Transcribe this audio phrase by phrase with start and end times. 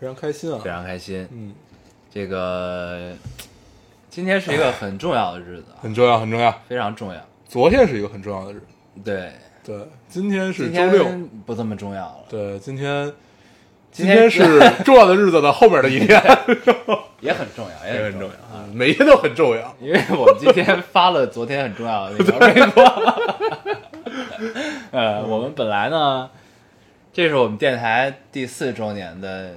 [0.00, 0.60] 非常开心啊！
[0.62, 1.26] 非常开心。
[1.32, 1.54] 嗯，
[2.12, 3.12] 这个
[4.10, 6.62] 今天是一个很重要的日子，啊，很重要，很重要。
[6.68, 7.20] 非常重要。
[7.48, 8.66] 昨天是一个很重要的日子，
[9.04, 9.32] 对，
[9.64, 9.76] 对，
[10.08, 11.06] 今天是今天周六，
[11.46, 13.12] 不这么重要了，对，今天
[13.92, 14.42] 今天是
[14.84, 16.20] 重要的日子的后面的一天，
[17.20, 18.66] 也很重要，也也很重要啊。
[18.72, 19.74] 每天都很重要。
[19.80, 22.84] 因为我们今天发了昨天很重要的那条微博。
[24.90, 26.28] 呃，我们本来呢，
[27.12, 29.54] 这是我们电台第四周年的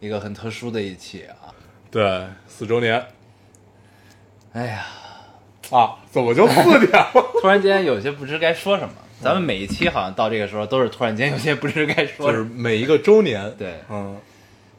[0.00, 1.54] 一个很特殊的一期啊。
[1.90, 3.04] 对，四周年
[4.52, 4.86] 哎呀，
[5.70, 7.10] 啊，怎么就四年了？
[7.40, 8.94] 突然间有些不知该说什么。
[9.20, 12.42] 咱们每一期好像到这个时候都是突然间有些不知该说就是。
[12.42, 14.16] 每一个周年，对，嗯，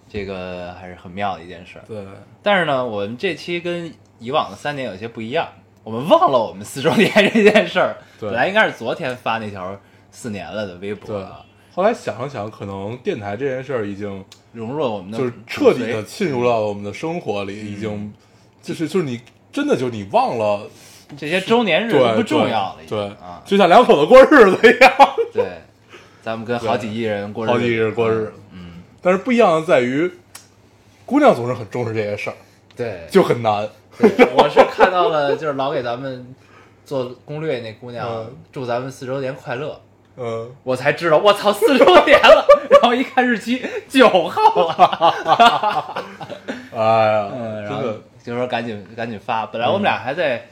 [0.09, 1.85] 这个还是很妙的一件事儿。
[1.87, 2.03] 对，
[2.41, 5.47] 但是呢，我们这期跟以往的三年有些不一样，
[5.83, 7.97] 我们忘了我们四周年这件事儿。
[8.19, 18.13] 对本来应该是昨天发那条四年了的微博后来想了想，可能电台这件事儿已经融入了我们的就是彻底的浸入到了我们的生活里，已经
[18.61, 19.21] 就是就是你
[19.51, 20.67] 真的就你忘了，
[21.17, 24.93] 这些周年日不重要了，已经对啊，就像两口子过日子一样，
[25.33, 25.45] 对，
[26.21, 30.11] 咱们跟好几亿人过日子，好几亿人过日子嗯，但是不一样的在于，
[31.05, 32.35] 姑娘总是很重视这些事儿，
[32.75, 33.67] 对，就很难。
[34.35, 36.33] 我是看到了，就是老给咱们
[36.85, 39.79] 做攻略那姑娘嗯祝咱们四周年快乐，
[40.17, 46.03] 嗯，我才知道，我操，四周年了，然后一看日期九号了。
[46.73, 49.45] 哎呀，嗯，然后真的就说赶紧赶紧发。
[49.45, 50.47] 本来我们俩还在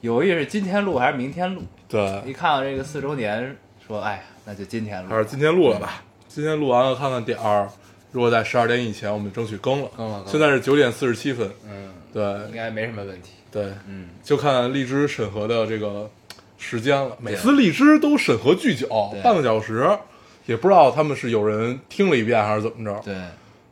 [0.00, 3.56] 犹豫是今天录还是明天录，对一对，看到这个四周年，
[3.86, 5.08] 说哎呀，那就今天录。
[5.08, 6.02] 还是今天录了吧？
[6.28, 7.68] 今天录完了，看看点儿。
[8.10, 9.88] 如果在十二点以前，我们争取更了。
[9.96, 11.50] 更了现在是九点四十七分。
[11.64, 13.30] 嗯，应对该没什么问题。
[13.50, 16.10] 对，嗯，就看荔枝审核的这个
[16.58, 17.16] 时间了。
[17.18, 19.88] 每次荔枝都审核巨久对，半个小时，
[20.46, 23.00] 也不知道他们是有人听了一遍还是怎么着。
[23.04, 23.14] 对。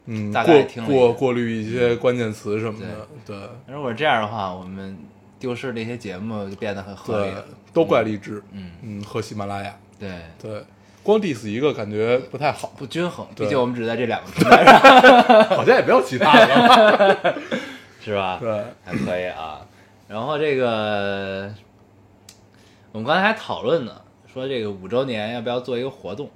[0.07, 2.87] 嗯，大概过过过滤一些关键词什么的。
[3.25, 3.37] 对
[3.73, 4.97] 如果这样的话，我们
[5.39, 8.43] 丢失这些节目就变得很合理了。，都怪荔枝。
[8.51, 9.77] 嗯，嗯，和喜马拉雅。
[10.01, 10.11] 对，
[10.41, 10.65] 对，
[11.05, 17.37] 光 diss 一个感觉不太好，不均衡，毕竟我们只在这两个平台上， 好像也没有其他的了。
[18.03, 18.39] 是吧？
[18.41, 19.61] 对，还可以啊。
[20.09, 21.55] 然后这个，
[22.91, 23.93] 我们刚才还讨论呢，
[24.33, 26.29] 说这个五周年要不要做一个活动？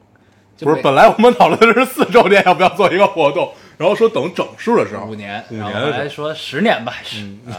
[0.57, 7.59] 就不是，本来我们讨论的是四周年要不要做一个活动，然后说等整数的时候，五年，五然后来说十年吧，还是、啊。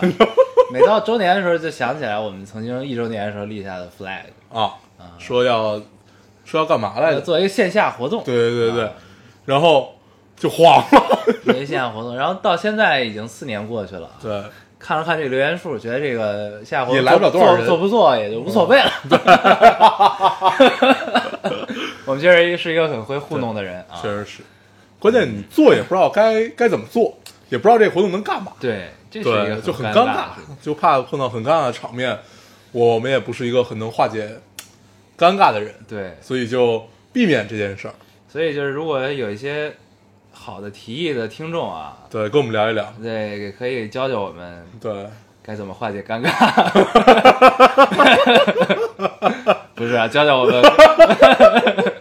[0.71, 4.73] 每到周年的时候，就想起来我们曾经一周年的时候立下的 flag，啊，
[5.19, 5.79] 说要
[6.43, 7.21] 说要干嘛来着？
[7.21, 8.23] 做一个线下活动。
[8.23, 8.91] 对对对对啊，
[9.45, 9.95] 然后
[10.35, 10.85] 就黄了。
[11.43, 14.41] 做一个线下活动，然后到现在已经四年过去了，对，
[14.79, 18.91] 看了看这个留言数，觉得这个线下活动也来不了多少人做做不做也就无所谓了。
[22.05, 23.99] 我们确实是一个很会糊弄的人啊。
[24.01, 24.43] 确实是。
[24.97, 27.17] 关键你做也不知道该该怎么做，
[27.49, 28.53] 也不知道这个活动能干嘛。
[28.59, 30.25] 对，这是一个，就很尴尴尬
[30.61, 32.17] 就怕碰到很尴尬的场面。
[32.71, 34.27] 我们也不是一个很能化解
[35.17, 37.93] 尴尬的人，对，所以就避免这件事儿。
[38.27, 39.73] 所以就是如果有一些
[40.33, 42.91] 好的提议的听众啊，对，跟我们聊一聊。
[43.01, 45.05] 对，也可以教教我们对，
[45.41, 46.29] 该怎么化解尴尬。
[49.75, 50.61] 不是啊，教教我们，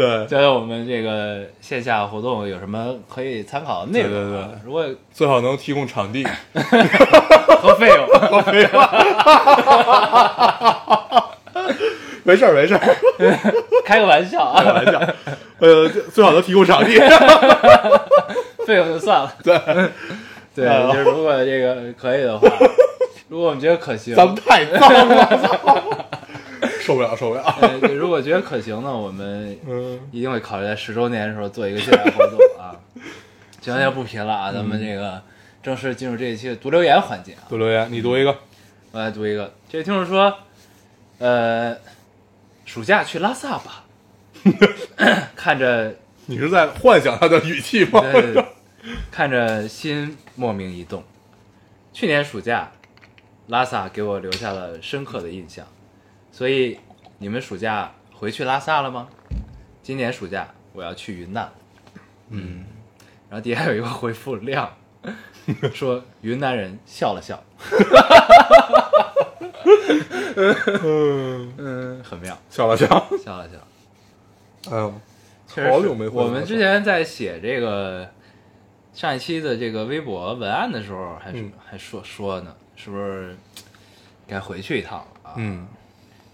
[0.00, 4.12] 对， 教教我们这个线下活动有什么可以参考的内容、啊。
[4.12, 6.26] 对对对如果最好能提供场地。
[7.60, 8.08] 和费用，
[12.22, 12.80] 没事儿，没事儿，
[13.84, 14.98] 开个玩笑啊，开玩笑。
[15.58, 16.98] 呃，最好能提供场地。
[18.66, 19.34] 费用就算了。
[19.44, 19.58] 对，
[20.56, 22.48] 对，就是如果这个可以的话，
[23.28, 26.06] 如果我们觉得可行，咱们太脏了，
[26.80, 27.42] 受不了，受不了。
[27.60, 32.74] 呃，如果觉得可行呢，我们嗯，一定会考虑在十周年的时候做一个线下活动啊。
[33.60, 35.22] 行，那就不贫了啊，咱们这个
[35.62, 37.44] 正式进入这一期的读留言环节啊。
[37.48, 38.36] 读留言，你读一个。
[38.92, 40.34] 我来读一个，这位听众说，
[41.18, 41.76] 呃，
[42.64, 43.84] 暑假去拉萨吧，
[45.36, 45.94] 看着
[46.26, 48.00] 你是在幻想他的语气吗？
[48.00, 48.44] 对对对
[49.10, 51.04] 看着心莫名一动。
[51.92, 52.72] 去年暑假，
[53.48, 55.66] 拉萨给我留下了深刻的印象，
[56.40, 56.78] 所以
[57.18, 59.06] 你们暑假回去拉萨了吗？
[59.82, 61.52] 今年暑假我要去云南。
[62.30, 62.64] 嗯，
[63.28, 64.74] 然后底下有一个回复亮，
[65.74, 67.44] 说云南人笑了笑，
[70.82, 72.86] 嗯，嗯，很妙，笑了笑，
[73.22, 74.74] 笑了笑。
[74.74, 74.94] 哎呦，
[75.46, 78.10] 确实是好久没回了我们之前在写这个
[78.94, 83.36] 上一期的这个微博文案的时候还，是嗯还说说呢，是不是
[84.26, 85.34] 该回去一趟了啊？
[85.36, 85.68] 嗯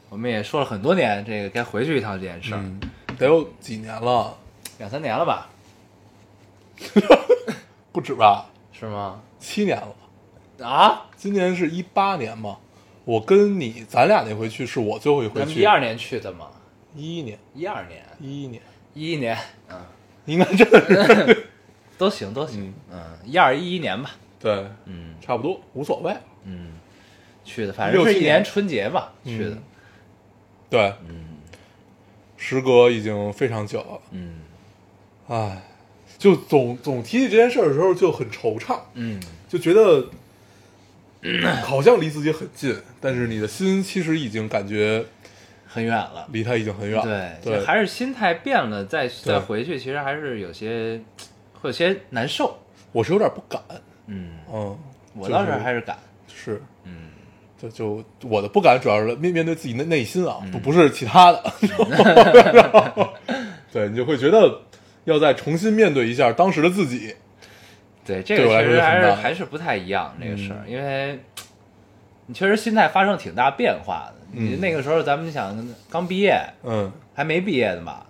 [0.08, 2.80] 我们也说了很多年，这个该回去一趟这件事儿，嗯，
[3.18, 4.36] 得有几年了，
[4.78, 5.48] 两三年了吧？
[7.92, 9.20] 不止吧，是吗？
[9.38, 10.66] 七年了。
[10.66, 12.58] 啊，今年是一八年嘛，
[13.04, 16.48] 我跟你咱俩那回去是我最后一回去，咱们一二年去的嘛，
[16.94, 18.62] 一一年，一二年，一一年，
[18.94, 19.36] 一一年，
[19.68, 19.76] 嗯，
[20.24, 21.46] 应该真的是。
[21.98, 25.14] 都行都行，嗯，一二一一年吧，对，嗯。
[25.20, 26.14] 差不多无所谓。
[26.44, 26.74] 嗯，
[27.44, 29.50] 去的，反正是一年年春节吧去的。
[29.50, 29.62] 嗯，
[30.68, 31.24] 对，嗯
[32.36, 34.40] 时隔已经非常久了，嗯。
[35.28, 35.62] 唉，
[36.18, 40.06] 就总总提起这件事儿的时候就很惆怅，嗯，就觉得
[41.64, 45.04] 好像离自己很近，但是你的心其实已经感觉
[45.66, 46.28] 很远了。
[46.30, 47.02] 离他已经很远。
[47.02, 51.00] 对，对，还是心态变了，再再回去，其实还是有些
[51.54, 52.56] 会有些难受。
[52.92, 53.60] 我是有点不敢，
[54.06, 54.78] 嗯，嗯，
[55.14, 55.98] 我就是倒是还是敢。
[56.32, 57.08] 是，嗯，
[57.58, 60.50] 就就我的不敢主要是面面对自己的内心啊，嗯。
[60.50, 61.42] 不不是其他的，
[63.72, 64.60] 对你就会觉得
[65.04, 67.14] 要再重新面对一下当时的自己，
[68.04, 70.70] 对，这个确实还是还是不太一样这个事儿，嗯。
[70.72, 71.18] 因为
[72.26, 74.14] 你确实心态发生挺大变化的。
[74.32, 74.60] 你嗯。
[74.60, 75.56] 那个时候咱们想
[75.88, 78.02] 刚毕业，嗯，还没毕业的嘛，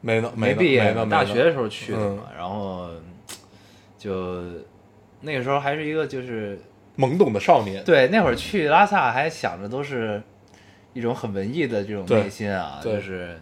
[0.00, 2.16] 没呢，没毕业呢，大学的时候去的嗯。
[2.16, 2.88] 嘛，然后
[3.98, 4.42] 就
[5.20, 6.58] 那个时候还是一个就是
[6.96, 10.22] 懵懂的少年，对，那会儿去拉萨还想着都是
[10.92, 13.40] 一种很文艺的这种内心啊，就是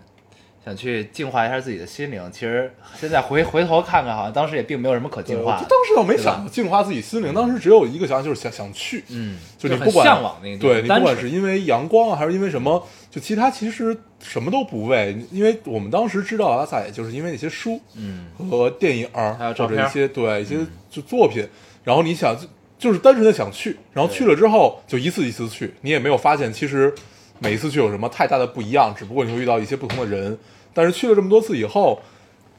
[0.64, 2.30] 想去净化一下自己的心灵。
[2.30, 5.66] 其实现在回回头看看，好像当时也并没有什么可，净化的。
[5.68, 18.26] 当时倒没想净化自己心灵，当时只有一个想法，就是想想去，嗯，就你不管向往那个对你不管是因为阳光啊，还是因为什么，就其他其实什么都不为，因为我们当时知道拉萨，也就是因为那些书嗯。
[18.38, 20.68] 和电影儿，还有照片一些对一些嗯。
[20.90, 21.48] 就作品，
[21.82, 22.36] 然后你想
[22.80, 26.92] 就就是单纯的想去，然后去了之后就一次一次去，你也没有发现其实
[27.38, 30.38] 每一次去有什么太大的不一样，只不过你会遇到一些不同的人，
[30.72, 32.00] 但是去了这么多次以后，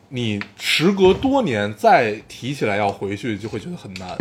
[0.09, 4.15] 你时隔多年再提起来要回去，就会觉得很难。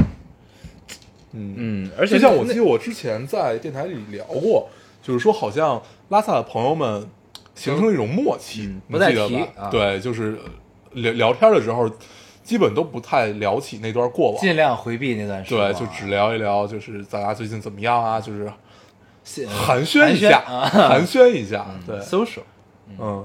[1.33, 4.69] 嗯嗯，而且就像我记得我之前在电台里聊过，
[5.03, 7.07] 就是说好像拉萨的朋友们
[7.55, 9.53] 形成了一种默契，嗯你不再提记得吧？
[9.57, 10.37] 啊对，就是
[10.95, 11.89] 聊聊天的时候，
[12.51, 15.69] 基本都不太聊起那段过往，尽量回避那段时光。
[15.69, 18.53] 对，啊，就只聊一聊，就是大家最近怎么样啊，就是
[19.25, 22.41] 是寒暄一下，啊，寒暄一下，对，social，
[22.99, 23.25] 嗯，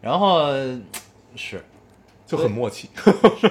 [0.00, 0.46] 然后
[1.34, 1.60] 是。
[2.24, 2.88] 就很默契，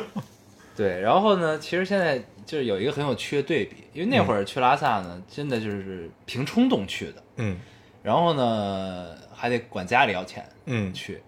[0.77, 7.57] 对，然后呢，其实现在就是有一个很有趣的对比，因为那会儿去拉萨呢，真的就是凭冲动去的，嗯。
[8.01, 10.93] 然后呢还得管家里要钱嗯。
[10.93, 11.21] 去，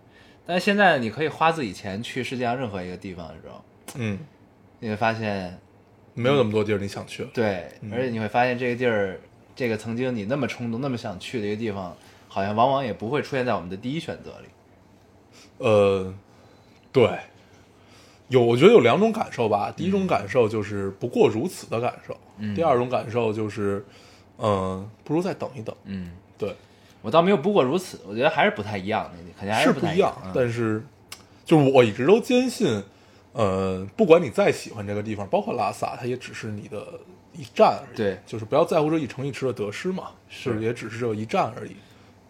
[0.47, 3.61] 但是现在你可以花自己钱去世界上任何一个地方的时候，
[3.95, 4.17] 嗯，
[4.79, 5.59] 你会发现，
[6.13, 7.23] 没有那么多地儿你想去。
[7.23, 9.19] 了，对，而且你会发现这个地儿，
[9.55, 11.95] 这个曾经你那么冲动、那么想去的一个地方，
[12.29, 14.47] 好像往往也不会出现在我们的第一选择里。
[15.57, 16.13] 呃，
[16.93, 17.19] 对，
[18.29, 19.73] 有我觉得有两种感受吧。
[19.75, 22.55] 第一种感受就是不过如此的感受，嗯。
[22.55, 23.85] 第二种感受就是，
[24.37, 25.75] 嗯、不如再等一等。
[25.83, 26.55] 嗯，对，
[27.01, 30.83] 我倒没有不过如此，我觉得还是不太一样的，肯定还不太一是不一样，嗯但是
[31.45, 32.83] 就是我一直都坚信，
[33.33, 36.99] 呃，不管你再喜欢这个地方，包括拉萨，它也只是你的
[37.33, 37.97] 一站而已。
[37.97, 41.75] 对就是不要在乎这一城一池的得失嘛，是是也只是这一站而已。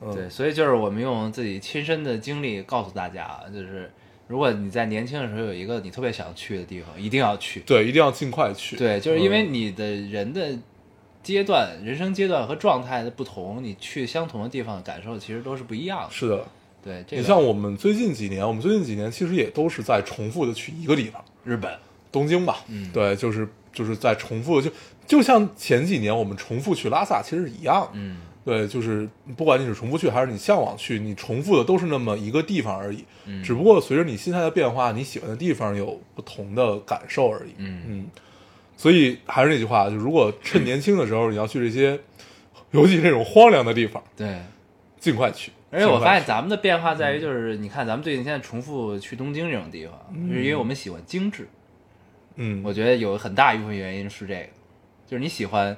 [0.02, 3.92] 嗯，对，所以就是我们用自己亲身的经历告诉大家啊，就是
[4.28, 7.62] 如果你在年轻的时候有一个你特别想去的地方，一定要去。
[7.62, 8.76] 对，一定要尽快去。
[8.76, 10.56] 对，就是因为嗯你的人的
[11.28, 16.10] 阶段、人生阶段和状态的不同，你去相同的地方感受其实都是不一样的。
[16.10, 16.48] 是的，
[16.82, 21.22] 对，这个你像我们最近几年，我们最近几年其实也都是在重复的去一个地方。
[21.44, 21.70] 日本，
[22.14, 22.90] 东京吧，嗯。
[22.94, 24.72] 对，就是就是在重复，就
[25.06, 28.18] 就像前几年我们重复去拉萨，其实是一样的，嗯。
[28.46, 29.06] 对，就是
[29.36, 33.44] 不管你是重复去还是你向往去，你重复的都是那么一个地方而已，嗯。
[33.44, 37.82] 只不过随着你心态的变化，你喜欢的地方有不同的感受而已，嗯。
[37.86, 38.08] 嗯，
[38.78, 42.00] 所以还是那句话，就如果趁年轻的时候你要去这些，
[42.72, 44.38] 尤其这种荒凉的地方，对。
[45.00, 45.52] 尽快去。
[45.70, 49.94] 而且我发现咱们的变化在于，就是你看咱们最近现在重复去东京这种地方，
[50.32, 51.48] 是因为我们喜欢精致。
[52.36, 54.50] 嗯，我觉得有很大一部分原因是这个，
[55.06, 55.78] 就是你喜欢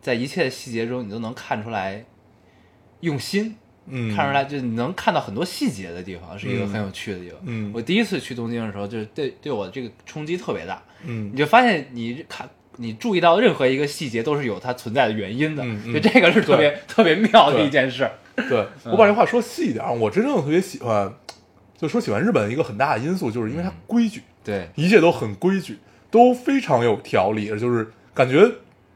[0.00, 2.04] 在一切细节中你都能看出来
[3.00, 7.40] 用心，嗯看出来就你能看到很多细节的地方，是一个嗯很有趣的地方。
[7.44, 12.48] 嗯我第一次去东京的时候，就是对对我这个冲击特别大，嗯你就发现你看。
[12.76, 18.08] 你注意到任何一个细节都是有它存在的原因的，嗯嗯就这个是特别特别妙的一件事。
[18.48, 21.12] 对我把这话说细一点啊，我真正特别喜欢，
[21.76, 25.76] 就说喜欢日本一个很大的因素，就是因为它规矩，对，一切都很规矩，
[26.10, 28.50] 都非常有条理，就是感觉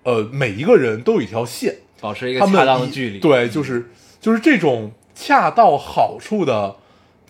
[0.05, 3.19] 呃每一个人都有一条线，保持一个恰当的距离。
[3.19, 6.77] 对，就是就是这种恰到好处的。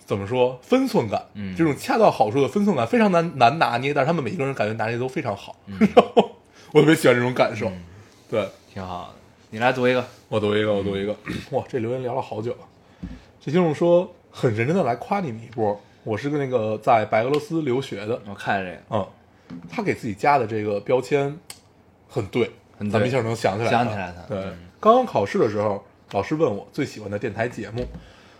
[0.05, 1.25] 怎么说分寸感？
[1.33, 6.31] 嗯这种恰到好处的分寸感非常难难拿捏，但是他们每一个人感觉拿捏都非常好，嗯然后
[6.71, 7.71] 我特别喜欢这种感受。
[8.29, 9.19] 对，挺好的。
[9.49, 11.15] 你来读一个，我读一个，我读一个。
[11.51, 12.63] 哇，这留言聊了好久啊。
[13.39, 15.79] 这听众说很认真的来夸你们一波。
[16.03, 19.07] 我是个那个在白俄罗斯留学的，我看着这个，嗯，
[19.71, 21.35] 他给自己加的这个标签
[22.07, 27.87] 很对，很对咱们一下能想起来，想起来他对，嗯刚刚考试的时候，老师问我最喜欢的电台节目，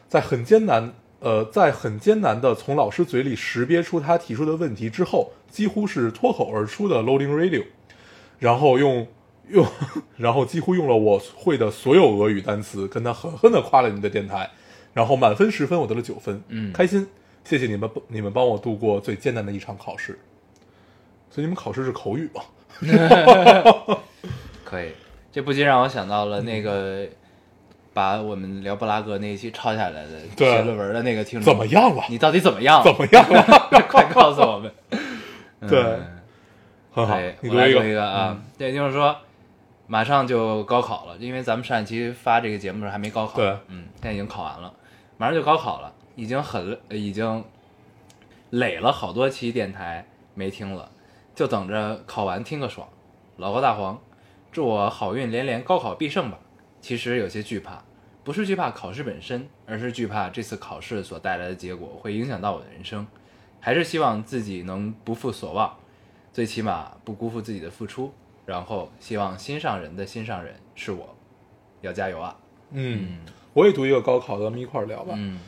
[0.07, 7.63] 在很艰难，呃，在很艰难的从老师嘴里识别出他提出的问题之后，几乎是脱口而出的 Loading Radio，
[8.39, 9.07] 然后用
[9.49, 9.65] 用，
[10.17, 14.49] 然后几乎用了我会的所有俄语单词，跟他狠狠的夸了你的电台，
[14.93, 17.07] 然后满分十分，我得了九分，嗯开心，
[17.43, 20.19] 谢谢你们，你们帮我度过最艰难的一场考试。
[21.31, 22.41] 所以你们考试是口语吗？
[24.63, 24.89] 可以。
[25.31, 27.05] 这不禁让我想到了那个
[27.95, 31.65] 把我们聊布拉格那一期抄下来的对写论文的那个听众，怎么？
[31.67, 32.03] 样了？
[32.09, 32.83] 你到底怎么样？
[32.83, 33.87] 怎么样 了？
[33.89, 34.69] 快告诉我们。
[35.69, 36.05] 对嗯
[36.91, 38.37] 很好对，，你读一个，我来读一个啊。
[38.57, 39.15] 对，就是说，
[39.87, 44.73] 马上就高考了，因为咱们上一期发这个节目的时候还没高考，对嗯，现在已经考完了，
[45.15, 47.43] 马上就高考了，已经很已经
[48.49, 50.91] 累了好多期电台没听了，
[51.33, 52.85] 就等着考完听个爽。
[53.37, 53.97] 老高大黄，
[54.51, 56.37] 祝我好运连连，高考必胜吧。
[56.81, 57.83] 其实有些惧怕，
[58.25, 63.05] 不是惧怕考试本身，而是惧怕这次考试所带来的结果会影响到我的人生。
[63.59, 65.77] 还是希望自己能不负所望，
[66.33, 68.11] 最起码不辜负自己的付出。
[68.45, 71.15] 然后希望心上人的心上人是我，
[71.81, 72.35] 要加油啊！
[72.71, 73.17] 嗯，
[73.53, 75.13] 我也读一个高考，咱们一块儿聊吧。
[75.15, 75.39] 嗯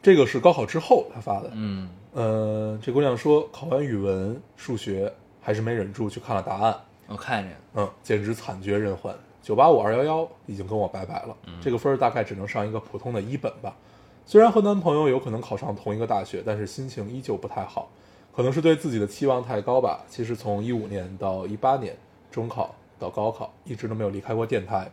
[0.00, 6.76] 这个是高考之后他发的，嗯呃，这姑娘说考完语文、数学还是没忍住去看了答案，
[7.06, 9.14] 我看见嗯，简直惨绝人寰。
[9.42, 13.76] 九八五二幺幺已经跟我拜拜了，这个分儿大概只能上一个普通的一本吧。
[14.24, 17.90] 虽然和男朋友有可能考上同一个大学，但是心情依旧不太好，
[18.34, 20.04] 可能是对自己的期望太高吧。
[20.08, 21.96] 其实从一五年到一八年，
[22.30, 24.88] 中考到高考，一直都没有离开过电台，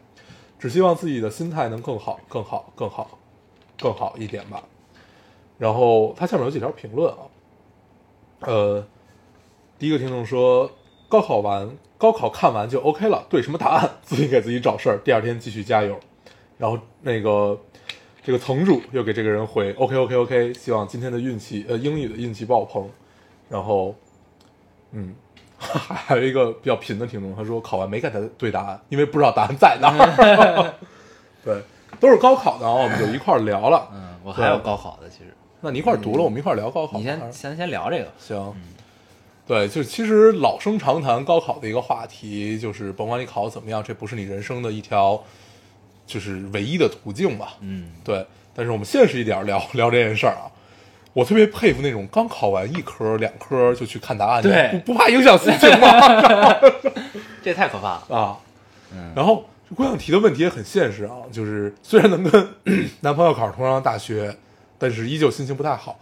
[0.58, 3.20] 只希望自己的心态能更好、更好、更好、
[3.80, 4.64] 更好一点吧。
[5.60, 7.20] 然后他下面有几条评论啊，
[8.40, 8.84] 呃，
[9.78, 10.72] 第一个听众说，
[11.10, 16.00] 高考完，高考看完就 OK 了，对什么答案自己给自己找事儿，第二天继续加油。
[16.58, 17.60] 然后那个
[18.24, 22.88] 这个层主又给这个人回 OK OK OK，希望今天的运气呃英语的运气爆棚。
[23.50, 23.96] 然后，
[24.92, 25.16] 嗯，
[25.58, 30.74] 还有一个比较贫的听众，他说考完没给他对答案，因为不知道答案在哪儿。
[31.44, 31.60] 对，
[32.00, 33.90] 都是高考的啊，我们就一块儿聊了。
[33.92, 37.00] 嗯，我还有高考的，其实那你一块儿读了，我们一块儿聊高考。
[37.00, 38.54] 你先先先聊这个，行，
[39.50, 45.20] 对，就其实老生常谈高考的一个话题，就是甭管你考得怎么样，这不是你人生的一条
[46.06, 47.56] 就是唯一的途径吧？
[47.62, 48.24] 嗯，对。
[48.54, 50.46] 但是我们现实一点聊 聊这件事儿啊，
[51.14, 55.90] 我特别佩服那种刚考完一科两科就去看答案的，对不 不怕影响心情吗？
[57.42, 58.38] 这太可怕了， 啊，
[58.94, 62.50] 嗯然后这姑娘提的问题也很现实啊，就是虽然能跟
[63.02, 64.38] 男朋友考上同样的大学，
[64.78, 65.98] 但是依旧心情不太好。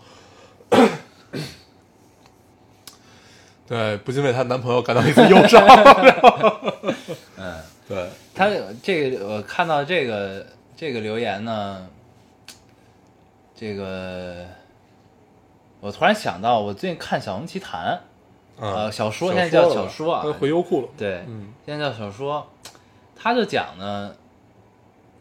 [3.68, 5.62] 对，不禁为她男朋友感到一丝忧伤。
[7.38, 7.56] 嗯，
[7.88, 8.50] 对，她
[8.82, 10.46] 这个我看到这个
[10.76, 11.88] 这个留言呢，
[13.56, 14.46] 这个
[15.82, 18.00] 我突然想到，我最近看《小红奇谈》，
[18.62, 20.88] 呃，小说现在叫小说啊，回优酷了。
[20.98, 21.54] 对，嗯。
[21.66, 22.48] 现在叫小说，
[23.16, 24.16] 他就讲呢，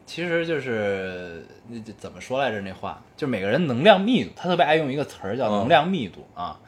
[0.06, 2.60] 其实就是那怎么说来着？
[2.60, 6.58] 那话就每个人能量密度，他特别爱用一个词儿叫嗯能量密度、啊，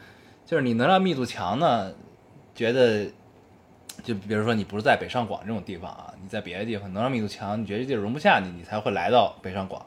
[0.48, 1.92] 就是你能量密度强呢，
[2.54, 3.04] 觉得
[4.02, 9.84] 就比如说你不是在北上广这种地方啊，你在别的地方能量密度强，你觉得这地儿容不下你，你才会来到北上广。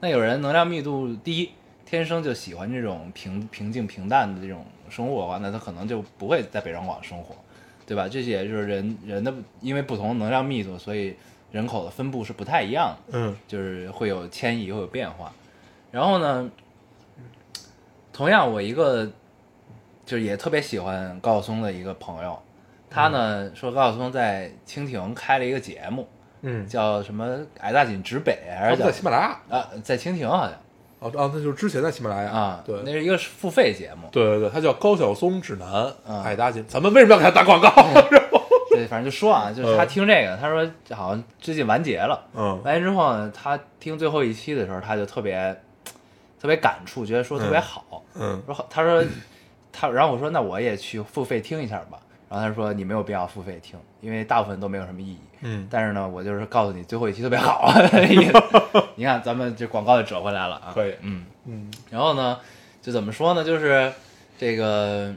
[0.00, 1.50] 那有人能量密度低，
[1.84, 7.36] 天生就喜欢这种平平静平淡的这种生活的话，那他可能就不会在北上广生活。
[7.84, 8.08] 对吧？
[8.08, 11.14] 这些就是人人的因为不同能量密度，所以
[11.52, 15.32] 人口的分布是不太一样的，嗯就是会有迁移，会有变化。
[15.90, 16.50] 然后呢，
[18.12, 19.10] 同样我一个
[20.08, 22.40] 就是也特别喜欢高晓松的一个朋友，
[22.88, 26.08] 他呢、说高晓松在蜻蜓开了一个节目，
[26.40, 29.58] 嗯，叫什么“矮大紧直北”还是叫在喜马拉雅。
[29.58, 30.52] 啊，在蜻蜓好像。
[31.00, 32.30] 哦啊，那就是之前在喜马拉雅。
[32.30, 36.64] 啊，对，那是一个付费节目，对对对，它叫高晓松指南，嗯矮大紧。
[36.66, 37.70] 咱们为什么要给他打广告？
[38.72, 42.58] 对，反正就说啊，就是他听这个，他说好像最近完结了，嗯。
[42.64, 45.54] 完结之后呢，他听最后一期的时候，他就特别
[46.40, 48.42] 特别感触，觉得说特别好，嗯。
[48.46, 49.04] 说他说
[49.78, 55.18] 他，然后我说那我也去付费听一下吧，然后他说你没有必要付费听，因为大部分都没有什么意义。
[55.40, 57.72] 嗯但是呢，我就是告诉你最后一期特别好，
[58.96, 60.72] 你看咱们这广告就折回来了啊。
[60.74, 62.40] 可以嗯，嗯然后呢，
[62.82, 63.44] 就怎么说呢？
[63.44, 63.92] 就是
[64.36, 65.14] 这个，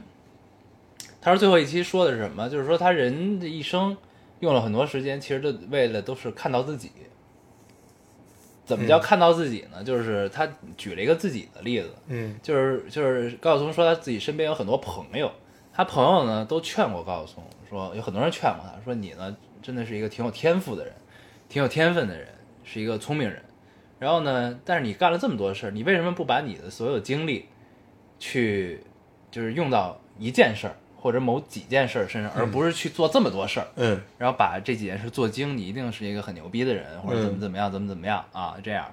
[1.20, 2.48] 他说最后一期说的是什么？
[2.48, 3.96] 就是说他人的一生
[4.38, 6.92] 用了很多时间，其实都为了都是看到自己。
[8.64, 9.82] 怎么叫嗯看到自己呢？
[9.82, 15.30] 就是他举了一个自己的例子，嗯就是就是高晓松说他自己身边有很多朋友，
[15.72, 20.94] 他朋友呢都劝过高晓松说，有很多人劝过他说你呢真的是一个挺有天赋的人，
[21.48, 22.28] 挺有天分的人，
[22.64, 23.42] 是一个聪明人。
[23.98, 27.46] 然后呢，但是你干了这么多事儿，你为什么不把你的所有精力
[28.18, 28.80] 去
[29.30, 33.66] 就是用到一件事儿或者某几件事儿身上，而不是去做这么多事儿？
[33.74, 38.86] 嗯然后把这几件事做精，你一定是一个很牛逼的人，或者怎么怎么样，怎么怎么样啊，这样。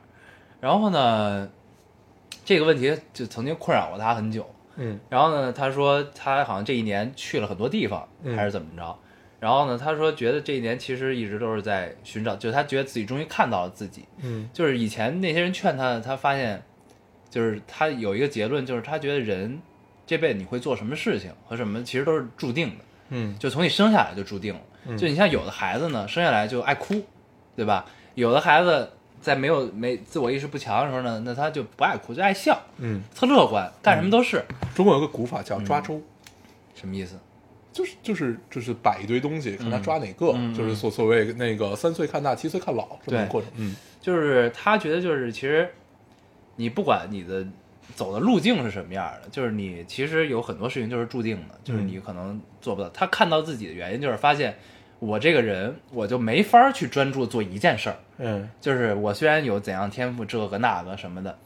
[0.59, 1.47] 然后呢，
[2.43, 4.49] 这个问题就曾经困扰过他很久。
[4.81, 8.97] 嗯然后呢，他说他好像这一年去了很多地方，嗯还是怎么着。
[9.39, 14.05] 然后呢，他说觉得这一年其实一直都是在寻找，就是他觉得自己终于看到了自己。
[14.23, 16.61] 嗯就是以前那些人劝他，他发现，
[17.29, 19.61] 就是他有一个结论，就是他觉得人
[20.09, 22.83] 这辈子你会做什么事情和什么，其实都是注定的。
[23.09, 24.59] 嗯就从你生下来就注定了。
[24.87, 26.99] 嗯就你像有的孩子呢，生下来就爱哭，
[27.55, 27.85] 对吧？
[28.15, 34.43] 有的孩子在没有没自我意识不强的时候呢，那他就不爱哭，就爱笑，嗯，特乐观，干什么都是。
[34.73, 36.01] 中国有个古法叫抓周，
[36.73, 37.19] 什么意思？
[37.71, 43.51] 就是就是就是摆一堆东西，看他抓哪个，嗯就是所所谓那个三岁看大，七岁看老这么一个过程。
[43.57, 45.69] 嗯就是他觉得就是其实
[46.55, 47.45] 你不管你的
[47.99, 52.87] 走的路径是什么样的，就是你其实有很多事情就是注定的，就是你可能做不到。
[52.91, 54.57] 他看到自己的原因就是发现
[54.99, 57.97] 我这个人我就没法去专注做一件事儿。
[58.17, 61.37] 嗯就是我虽然有怎样天赋，这个那个什么的，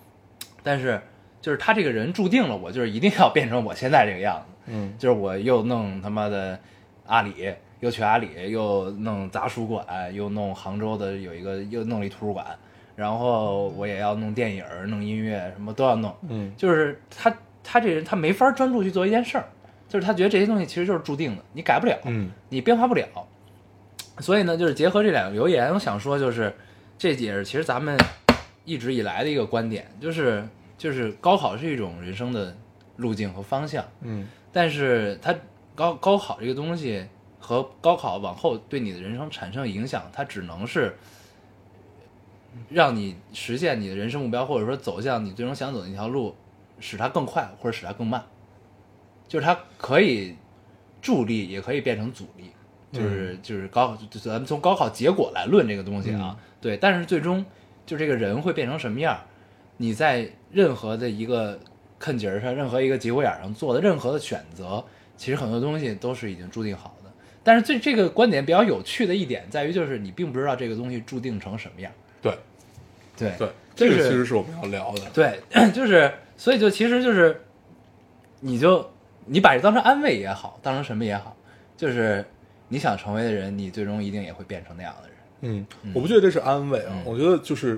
[0.61, 1.01] 但是
[1.41, 4.53] 就是他这个人注定了，我就是一定要变成我现在这个样子。
[4.67, 6.59] 嗯就是我又弄他妈的
[7.07, 12.45] 阿里，又去阿里，又弄杂书馆，又弄杭州的有一个，又弄了一图书馆，
[12.95, 16.15] 然后我也要弄电影、弄音乐，什么都要弄。
[16.29, 19.45] 嗯就是他他这人他没法专注去做一件事儿，
[19.87, 21.97] 就是他觉得这些东西其实就是注定的，你改不了。
[22.05, 23.07] 嗯你变化不了。
[24.19, 26.53] 所以呢，就是结合这两个留言，我想说，就是
[26.97, 27.97] 这也是其实咱们
[28.63, 32.55] 一直以来的一个观点，就是就是高考是一种人生的
[32.97, 35.33] 路径和方向，嗯但是它
[35.73, 37.03] 高高考这个东西
[37.39, 40.95] 和高考往后对你的人生产生影响，它只能是
[42.69, 46.35] 让你实现你的人生目标，或者说走向你最终想走的那条路，
[46.79, 48.23] 使它更快或者使它更慢，
[49.27, 50.35] 就是它可以
[51.01, 52.51] 助力，也可以变成阻力。
[52.91, 57.43] 就是就是高，就咱们从高考结果来论这个东西啊，对，但是最终
[57.87, 59.19] 就这个人会变成什么样，
[59.77, 61.59] 你在任何的一个
[61.97, 64.85] 坎节儿上，任何一个节骨眼上做的任何的选择，
[65.17, 67.11] 其实很多东西都是已经注定好的。
[67.43, 71.91] 但是这这个观点比较有趣的一点在于，就是你并不知道这个东西注定成什么样。
[72.23, 72.33] 对
[73.15, 75.01] 对对，这个其实是我们要聊的。
[75.13, 75.39] 对，
[75.71, 77.39] 就是所以就其实就是，
[78.39, 78.89] 你就
[79.25, 81.35] 你把这当成安慰也好，当成什么也好，
[81.77, 82.25] 就是
[82.69, 85.17] 你想成为的人，你最终一定也会变成那样的人。
[85.41, 87.77] 嗯，我不觉得这是安慰啊，嗯我觉得就是，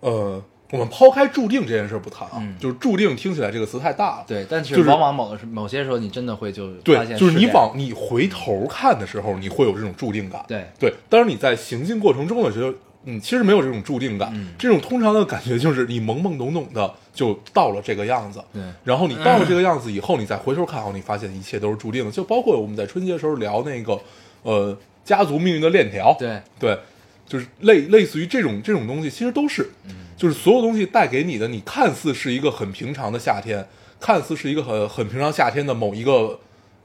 [0.00, 4.24] 呃，我们抛开注定这件事不谈啊，嗯就是注定听起来这个词太大了。
[4.26, 10.44] 对，但是就是往往某的时某些时候，你真的会就发对，现就是你往你回头看的时候，你会有这种注定感。
[10.48, 14.30] 对对，当然你在行进过程中的时候，嗯，其实没有这种注定感。
[14.34, 18.42] 嗯这种通常的感觉就是你懵懵懂懂的就到了这个样子。
[18.52, 22.10] 对然后你到了这个样子以后，你再回头看好，你发现一切都是注定的。
[22.10, 23.98] 就包括我们在春节的时候聊那个，
[24.42, 26.14] 呃，家族命运的链条。
[26.18, 26.78] 对对，
[27.26, 29.70] 就是类类似于这种这种东西，其实都是，
[30.16, 33.66] 就是所有东西带给你的，你看似是一个很平常的夏天，
[34.00, 36.38] 看似是一个很很平常夏天的某一个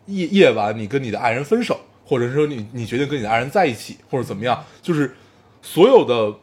[0.06, 5.16] 夜夜晚，你跟你的爱人分手，或者是说你你决定跟你的爱人在一起，或者怎么样，就是
[5.64, 6.38] 所有的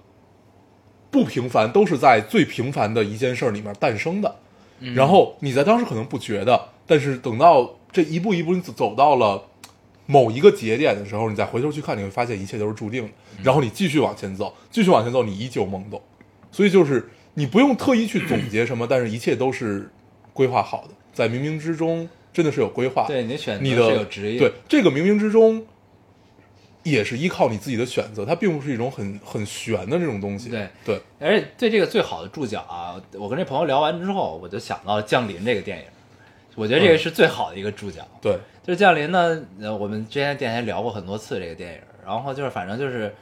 [1.13, 4.35] 不平凡都是在最平凡的一件事儿里面诞生的。
[4.95, 9.43] 然后你在当时可能不觉得，但是等到这一步一步你走走到了
[10.07, 13.11] 某一个节点的时候，你再回头去看，你会发现一切都是注定的。
[13.43, 16.01] 然后你继续往前走，继续往前走，你依旧懵懂。
[16.51, 19.91] 所以就是你不用特意去总结什么，但是一切都是
[20.33, 23.05] 规划好的，在冥冥之中真的是有规划。
[23.07, 25.63] 对，你的选择你的是有职业，对这个冥冥之中，
[26.83, 30.49] 也是依靠你自己的选择，它并不是一种很很玄的这种东西。
[30.49, 35.85] 对对，而且对这个最好的注脚啊，我跟这朋友聊完之后，我就想到了《降临》这个电影，
[36.55, 38.07] 我觉得这个是最好的一个注脚。
[38.23, 43.15] 对，就是《降临》呢，呃，我们之前电台聊过很多次这个电影，然后就是反正就是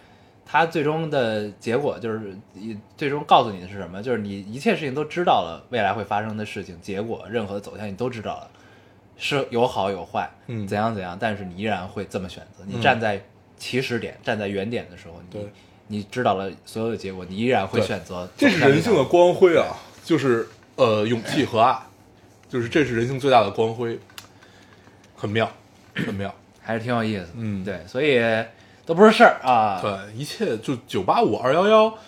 [0.47, 4.03] 它最终的结果就是一最终告诉你的是什么？
[4.03, 8.51] 就是你一切事情都知道了，未来会发生的事情，结果任何的走向你都知道了，
[9.17, 12.65] 是有好有坏，嗯怎样怎样，但是你依然会这么选择。
[12.67, 13.21] 你站在
[13.59, 15.53] 起始点，站在原点的时候，你对
[15.89, 21.79] 你知道了所有的结果，你依然会选择这是人性的光辉啊，就是呃勇气和爱，
[22.49, 23.99] 就是这是人性最大的光辉，
[25.15, 25.51] 很妙，
[25.95, 26.35] 很妙。
[26.61, 27.31] 还是挺有意思的。
[27.37, 28.21] 嗯对，所以
[28.85, 31.99] 都不是事儿啊，对，一切就九八五二幺幺，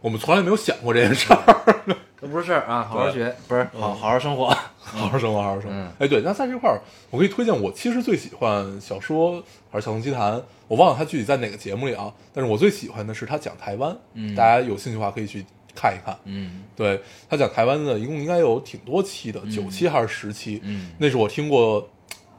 [0.00, 1.96] 我们从来没有想过这件事儿。
[2.24, 4.48] 都不是事儿啊，好好学，不是好好好生活。
[4.80, 5.76] 好好生活，好好生活。
[5.76, 16.16] 嗯哎，对，那在这块儿，我可以推荐我其实最喜欢小说还是小众奇谈，我忘了他具体在哪个节目里啊，但是我最喜欢的是他讲台湾，嗯大家有兴趣的话可以去看一看。
[16.24, 20.60] 嗯对他讲台湾的，一共应该有挺多期的，九期还是十期？
[20.64, 21.86] 嗯那是我听过，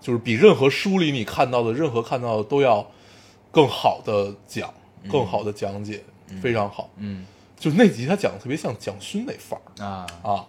[0.01, 2.85] 就是比任何书里你看到的任何看到的都要
[3.51, 4.73] 更好的讲，
[5.11, 6.03] 更好的讲解，
[6.41, 6.89] 非常好。
[6.97, 7.25] 嗯
[7.57, 10.45] 就那集他讲的特别像蒋勋那范儿啊，啊，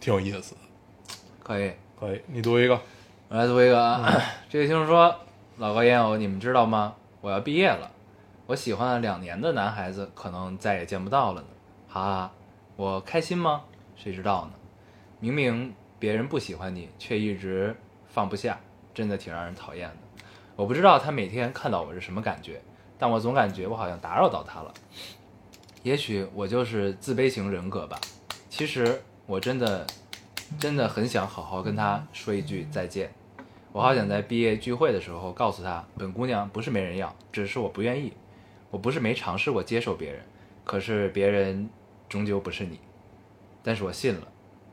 [0.00, 0.60] 挺有意思的。
[1.42, 1.72] 可以。
[1.98, 2.80] 可以，你读一个。
[3.28, 4.12] 我来读一个啊，
[4.50, 5.14] 这位听众说
[5.58, 6.94] ：“老高烟友，你们知道吗？
[7.20, 7.90] 我要毕业了，
[8.46, 11.46] 我喜欢了两年的男孩子可能再也见不到了呢。
[11.88, 12.32] 哈哈，
[12.74, 13.62] 我开心吗？
[13.96, 14.52] 谁知道呢？
[15.20, 17.74] 明明别人不喜欢你，却一直
[18.08, 18.58] 放不下，
[18.92, 20.24] 真的挺让人讨厌的。
[20.56, 22.60] 我不知道他每天看到我是什么感觉，
[22.98, 24.74] 但我总感觉我好像打扰到他了。
[25.82, 28.00] 也许我就是自卑型人格吧。
[28.48, 29.86] 其实我真的
[30.58, 33.12] 真的很想好好跟他说一句再见。
[33.72, 38.12] 我好想在毕业聚会的时候告诉他，本姑娘不是没人要，只是我不愿意。
[38.70, 40.22] 我不是没尝试过接受别人，
[40.64, 41.68] 可是别人
[42.08, 42.78] 终究不是你。
[43.62, 44.28] 但是我信了，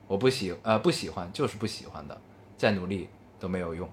[0.07, 2.21] 我不喜呃不喜欢就是不喜欢的，
[2.57, 3.07] 再努力
[3.39, 3.89] 都没有用。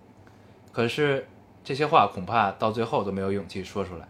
[0.73, 1.27] 可是
[1.65, 4.09] 这些话恐怕到最后都没有勇气说出来。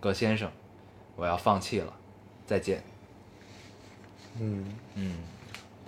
[0.00, 0.50] 葛先生，
[1.16, 1.92] 我要放弃了，
[2.46, 2.82] 再见。
[4.40, 5.14] 嗯，嗯，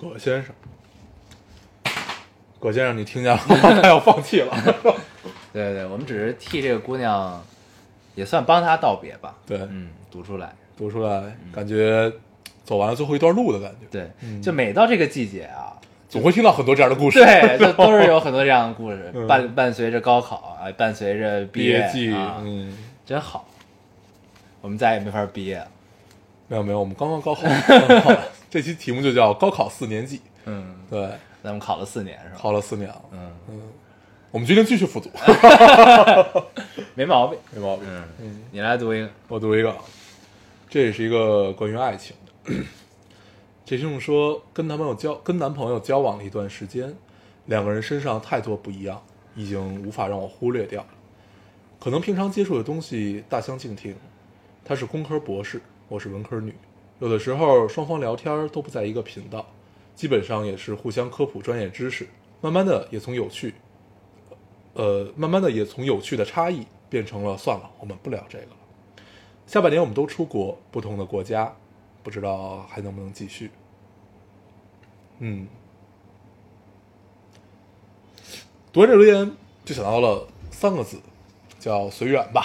[0.01, 0.55] 葛先生，
[2.61, 3.57] 葛先生，你听见了吗？
[3.83, 4.57] 他要放弃了。
[5.53, 7.43] 对对对，我们只是替这个姑娘，
[8.15, 9.35] 也算帮她道别吧。
[9.47, 10.55] 对，嗯，读出来。
[10.77, 12.13] 读出来，感觉
[12.65, 13.87] 走完了最后一段路的感觉。
[13.91, 15.73] 对，嗯就每到这个季节啊，
[16.09, 17.19] 总会听到很多这样的故事。
[17.19, 23.49] 对， 就都是有很多这样的故事，嗯伴伴随着高考啊，伴随着毕业业季，啊，嗯，真好。
[24.61, 25.69] 我们再也没法毕业了。
[26.49, 27.43] 没有没有，我们刚刚 高考，
[28.49, 30.21] 这期题目就叫高考四年级。
[30.45, 31.11] 嗯，对，
[31.43, 32.37] 咱们考了四年是吧？
[32.39, 33.03] 考了四年了。
[33.13, 33.33] 嗯，
[34.31, 35.11] 我们决定继续复读，
[36.95, 37.39] 没毛病。
[37.53, 37.87] 没毛病。
[38.21, 39.11] 嗯，你来读一个。
[39.29, 39.75] 我读一个，
[40.69, 42.55] 这也是一个关于爱情的。
[43.65, 46.95] 这听众说，跟男朋友交跟男朋友交往了一段时间，
[47.47, 49.03] 两个人身上太多不一样，
[49.35, 50.89] 已经无法让我忽略掉了。
[51.81, 53.97] 可能平常接触的东西大相径庭，
[54.65, 56.53] 他是工科博士，我是文科女，
[56.99, 59.47] 有的时候双方聊天都不在一个频道，
[59.95, 62.09] 基本上也是互相科普专业知识，
[62.41, 63.55] 慢慢的也从有趣，
[64.75, 68.57] 呃，慢慢的也从有趣的差异变成了算了，我们不聊这个了。
[69.47, 71.55] 下半年我们都出国，不同的国家，
[72.03, 73.53] 不知道还能不能继续。
[75.21, 75.47] 嗯，
[78.73, 79.31] 读完这留言
[79.65, 80.99] 就想到了三个字，
[81.61, 82.43] 叫随缘吧。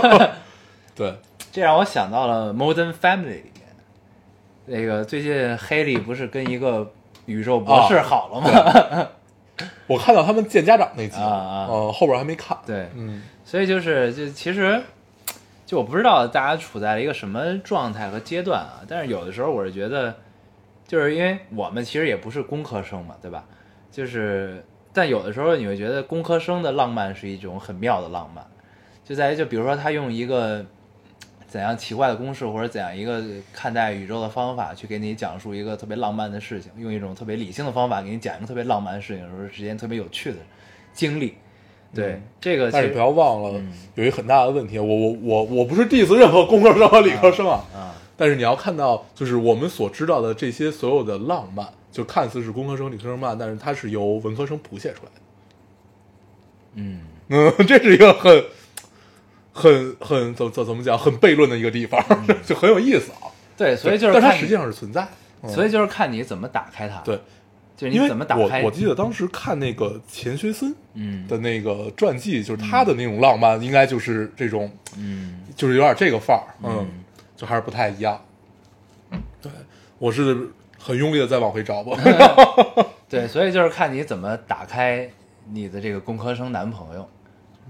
[0.96, 1.14] 对，
[1.58, 3.66] 这让我想到了《Modern Family》里面，
[4.66, 6.88] 那个最近黑莉不是跟一个
[7.26, 9.08] 宇宙博士啊好了吗？
[9.88, 12.56] 我看到他们见家长那集，啊啊呃，后边还没看。
[12.64, 14.80] 对，嗯，所以就是就其实，
[15.66, 20.14] 就我不知道大家处在了一个什么状态和阶段啊，但是有的时候我是觉得，
[20.86, 23.44] 就是因为我们其实也不是工科生嘛，对吧？
[23.90, 28.46] 就是，但有的时候你会觉得工科生的浪漫是一种很妙的浪漫，
[29.04, 30.64] 就在于就比如说他用一个
[31.48, 40.36] 怎样奇怪的公式或者怎样一个看待宇宙的方法去给你讲述一个特别浪漫的事情，用一种特别理性的方法给你讲一个特别浪漫的事情的时候，是一件特别有趣的
[40.92, 41.34] 经历。
[41.94, 42.22] 对，嗯。
[42.38, 43.72] 这个但是不要忘了嗯。
[43.94, 55.20] 有一个很大的问题，我我我我不是 diss 任何工科生和理科生啊，啊，但是你要看到，就是我们所知道的这些所有的浪漫，就看似是工科生、理科生漫，但是它是由文科生谱写出来的。
[56.74, 58.44] 嗯，嗯， 这是一个很、
[59.58, 62.00] 很、很怎怎怎么讲，很悖论的一个地方，
[62.46, 63.26] 就很有意思啊。
[63.56, 65.02] 对，所以就是但它实际上是存在。
[65.02, 65.08] 嗯
[65.48, 66.98] 所以就是看你怎么打开它。
[67.02, 67.16] 对，
[67.76, 68.60] 就是因为你怎么打开？
[68.60, 76.88] 我我记得当时看那个钱学森嗯的那个传记，就是他的那种浪漫，应该就是这种，嗯就是有点这个范儿，嗯嗯，
[77.36, 78.20] 就还是不太一样。
[79.40, 79.52] 对，
[79.98, 81.96] 我是很用力的在往回找吧。
[83.08, 85.08] 对，所以就是看你怎么打开
[85.52, 87.08] 你的这个工科生男朋友，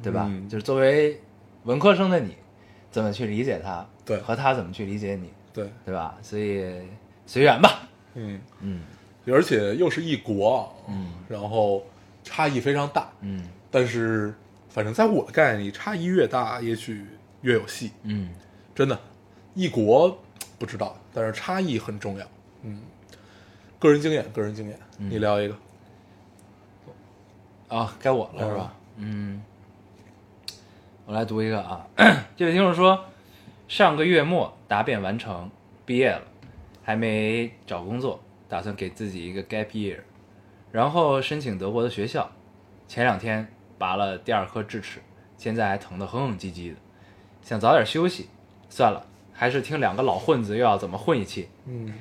[0.03, 0.25] 对吧？
[0.27, 1.21] 嗯就是作为
[1.69, 2.35] 文科生的你，
[2.91, 3.87] 怎么去理解他？
[4.03, 6.17] 对和他怎么去理解你，对，对吧？
[6.23, 6.65] 所以
[7.27, 7.87] 随缘吧。
[8.15, 8.81] 嗯，嗯
[9.27, 11.85] 而且又是一国，嗯然后
[12.25, 14.33] 差异非常大，嗯但是
[14.71, 17.05] 反正在我的概念里，差异越大，也许
[17.43, 17.93] 越有戏。
[18.05, 18.31] 嗯
[18.75, 18.99] 真的，
[19.53, 20.19] 异国
[20.59, 22.27] 不知道，但是差异很重要。
[22.63, 22.81] 嗯，
[23.79, 25.55] 个人经验，个人经验，嗯你聊一个。
[27.69, 28.75] 啊，该我了是吧？
[28.97, 29.43] 嗯，
[31.09, 31.87] 我来读一个啊。
[32.37, 33.03] 这位听众说，
[33.67, 35.51] 上个月末答辩完成，
[35.87, 36.21] 毕业了，
[36.85, 40.01] 还没找工作，打算给自己一个 gap year，
[40.71, 42.31] 然后申请德国的学校。
[42.87, 45.01] 前两天拔了第二颗智齿，
[45.39, 46.77] 现在还疼得哼哼唧唧的，
[47.41, 48.29] 想早点休息。
[48.69, 51.49] 算了，还是听两个老混子又要怎么混一气。
[51.65, 51.95] 嗯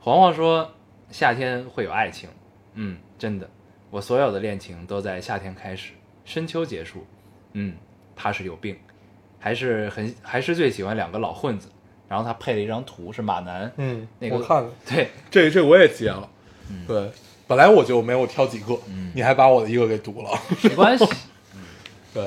[0.00, 0.72] 黄黄说
[1.12, 2.30] ：“夏天会有爱情。”
[2.72, 3.50] 嗯，真的，
[3.90, 5.92] 我所有的恋情都在夏天开始，
[6.24, 7.06] 深秋结束。
[7.52, 7.74] 嗯，
[8.16, 8.74] 怕是有病，
[9.38, 11.68] 还是很还是最喜欢两个老混子。
[12.08, 16.28] 然后他配了一张图，是马南，嗯，那个我看了， 对，这这我也截了。
[16.86, 17.10] 对，
[17.48, 20.30] 本来我就没有挑几个，嗯你还把我的一个给堵了。
[20.62, 21.04] 没关系。
[22.14, 22.24] 对，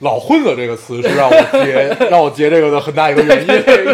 [0.00, 3.48] 老混子这个词是让我截 让我截这个的很大一个原因。
[3.48, 3.84] 也是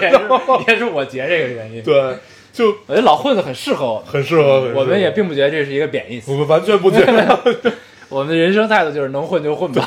[0.66, 1.80] 也是我截这个原因。
[1.84, 2.16] 对，
[2.52, 4.60] 就我觉得老混子很适合我们，很适合。
[4.60, 6.32] 很适合我们也并不觉得这是一个贬义词。
[6.32, 7.72] 我们完全不觉得。
[8.08, 9.86] 我们的人生态度就是能混就混吧。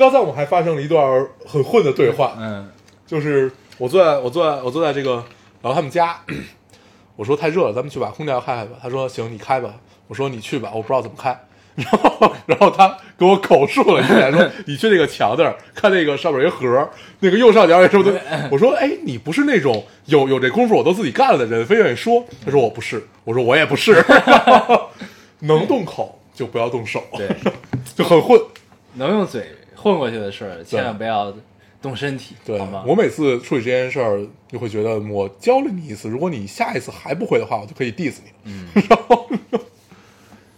[0.00, 2.66] 刚才我们还发生了一段很混的对话，嗯
[3.06, 5.22] 就是我坐在我坐在我坐在这个
[5.60, 6.18] 然后他们家，
[7.16, 8.78] 我说太热了，咱们去把空调开开吧。
[8.80, 9.74] 他说行，你开吧。
[10.08, 11.38] 我说你去吧，我不知道怎么开。
[11.76, 18.10] 然后然后他给我口述了一下，说 你去那个墙那儿看那个上面一盒，那个右上角有什么。
[18.50, 22.24] 我说哎，你不是那种有有这功夫我都自己干了的人，非愿意说。
[22.42, 24.02] 他说我不是，我说我也不是，
[25.40, 27.28] 能动口就不要动手，对，
[27.94, 28.40] 就很混。
[28.94, 29.46] 能用嘴
[29.82, 31.32] 混过去的事儿，千万不要
[31.80, 32.84] 动身体，对好吗？
[32.86, 38.30] 我每次处理这件事儿，就会觉得我教了你一次，如果你下一次还不会的话，我就可以 diss 你。
[38.44, 39.26] 嗯， 然后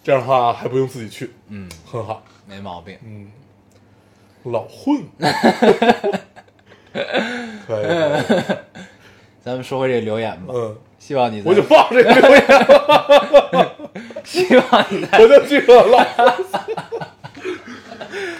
[0.02, 2.22] 这样的话还不用自己去，嗯，很好。
[2.48, 2.98] 没毛病。
[3.04, 3.30] 嗯，
[4.44, 5.00] 老混，
[7.66, 7.86] 可以，
[9.40, 13.76] 咱们说回这个留言吧，嗯，希望你我就放这个留言了，
[14.24, 16.44] 希望你在我就记了老混。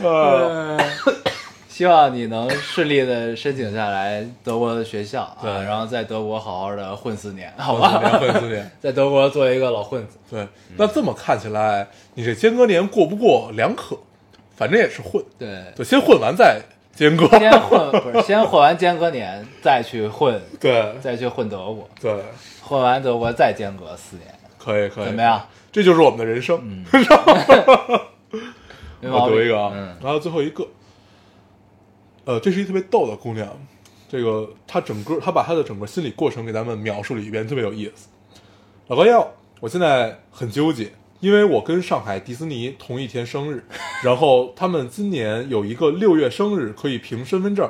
[0.03, 0.79] 呃，
[1.69, 5.51] 希望你能顺利的申请下来德国的学校啊，对。
[5.51, 7.89] 然后在德国好好的混四年，好吧？
[8.19, 8.71] 混四年。
[8.81, 13.97] 在德国做一个老混子，对，那这么看起来，你这间隔年过不过两可，
[14.57, 16.61] 反正也是混，对，就先混完再
[16.95, 17.27] 间隔。
[17.39, 20.95] 先混不是 先混完间隔年，再去混，对。
[21.01, 22.13] 再去混德国，对，
[22.63, 25.43] 混完德国再间隔四年，可以可以，怎么样？
[25.73, 26.61] 这就是我们的人生。
[29.11, 30.67] 我读一个啊，嗯然后最后一个，
[32.25, 33.49] 呃，这是一特别逗的姑娘，
[34.09, 38.09] 这个她整个她把她的整个心理过程给咱们描述了一遍，特别有意思。
[38.87, 43.65] 老高要，我现在很纠结，因为我跟上海迪士尼同一天生日，
[44.05, 47.69] 然后他们今年有一个六月生日可以凭身份证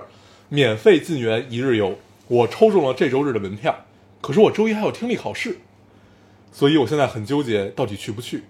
[0.48, 1.96] 免费进园一日游，
[2.28, 3.86] 我抽中了这周日的门票，
[4.20, 5.58] 可是我周一还有听力考试，
[6.50, 8.42] 所以我现在很纠结，到底去不去。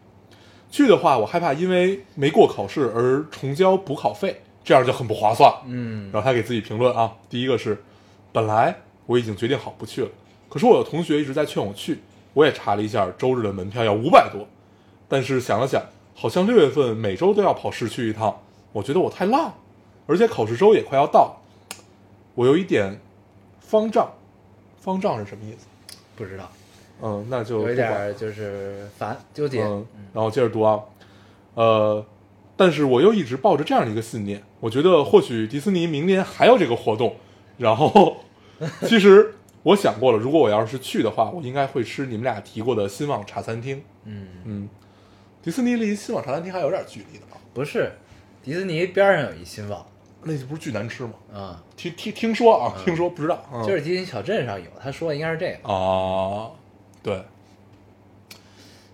[0.73, 5.53] 去的话，我害怕因为没过考试而重交补考费，这样就很不划算。
[5.67, 7.85] 嗯然后他给自己评论啊，第一个是，
[8.33, 10.09] 本来我已经决定好不去了，
[10.49, 12.01] 可是我的同学一直在劝我去，
[12.33, 14.49] 我也查了一下，周日的门票要五百多，
[15.09, 15.83] 但是想了想，
[16.15, 18.41] 好像六月份每周都要跑市区一趟，
[18.73, 19.53] 我觉得我太浪，
[20.07, 21.37] 而且考试周也快要到，
[22.35, 22.99] 我有一点
[23.61, 24.11] 方丈，
[24.81, 25.67] 方丈是什么意思？
[26.17, 26.51] 不知道，
[27.01, 30.81] 嗯，那就有一点就是烦纠结，嗯，然后接着读啊，
[31.55, 32.05] 呃，
[32.57, 37.17] 但是我又一直抱着这样的一个信念，我觉得或许迪士尼明年还有这个活动，
[37.59, 38.17] 然后
[38.87, 43.83] 其实我想过了，如果我要是去的话，我应该会吃你们俩提过的新旺茶餐厅。
[44.05, 44.69] 嗯，嗯，
[45.43, 47.91] 迪士尼离新旺茶餐厅还有点距离的啊，不是，
[48.43, 49.85] 迪士尼边上有一新旺
[50.25, 51.13] 那不是巨难吃吗？
[51.35, 56.51] 啊，听听听说啊，听说不知道，嗯就是迪士尼小镇上有，他说的应该是这个，啊，
[57.03, 57.23] 对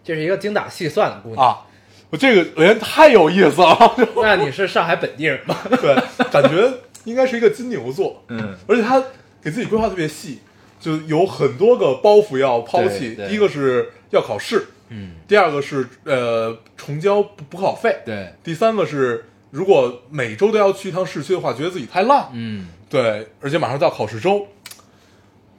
[0.04, 1.46] 这是一个精打细算的姑娘。
[1.46, 1.66] 啊，
[2.10, 5.54] 我这个人太有意思了， 那你是上海本地人吗？
[5.80, 5.94] 对，
[6.30, 6.72] 感觉
[7.04, 9.02] 应该是一个金牛座，嗯，而且他
[9.42, 10.40] 给自己规划特别细，
[10.80, 13.14] 就有很多个包袱要抛弃。
[13.14, 24.46] 第一个是要考试，嗯，第二个是呃重交补补考费，对，第三个是如果每周都要去一趟市区的话，觉得自己太烂，嗯，对，而且马上到考试周，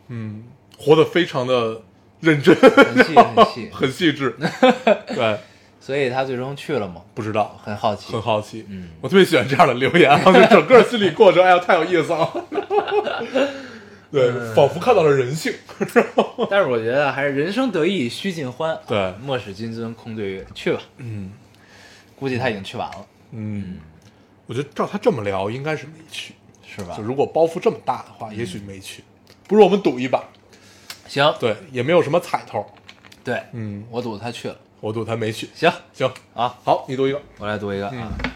[0.08, 0.44] 嗯，
[0.78, 1.82] 活得非常的
[2.20, 4.36] 认真，很细 很细，很细致，
[5.16, 5.38] 对，
[5.80, 7.02] 所以他最终去了吗？
[7.14, 8.90] 不知道，很好奇，很好奇，嗯。
[9.02, 12.46] 我特别喜欢这样的留言啊，就整个心理过程，哎呀，太有意思了，
[14.12, 14.56] 对，嗯。
[14.56, 15.54] 仿佛看到了人性，
[16.50, 21.32] 但是我觉得还是人生得意须尽欢，啊对莫使金樽空对月，去吧，嗯。
[22.18, 23.78] 估计他已经去完了，嗯，
[24.46, 26.34] 我觉得照他这么聊，应该是没去，
[26.68, 26.94] 是吧？
[26.98, 27.02] 就？
[27.02, 29.02] 如果包袱这么大的话，也许没去，
[29.48, 30.22] 不如我们赌一把，
[31.10, 32.64] 行，对，也没有什么彩头，
[33.24, 38.32] 对，嗯，我赌他去了，我赌他没去，行行，啊，好，你读一个，我来读一个啊，嗯。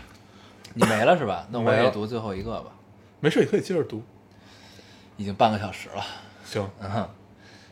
[0.73, 1.47] 你没了是吧？
[1.51, 2.71] 那我也读最后一个吧，
[3.19, 4.01] 没事，你可以接着读，
[5.17, 6.03] 已经半个小时了。
[6.43, 7.07] 行，嗯哼，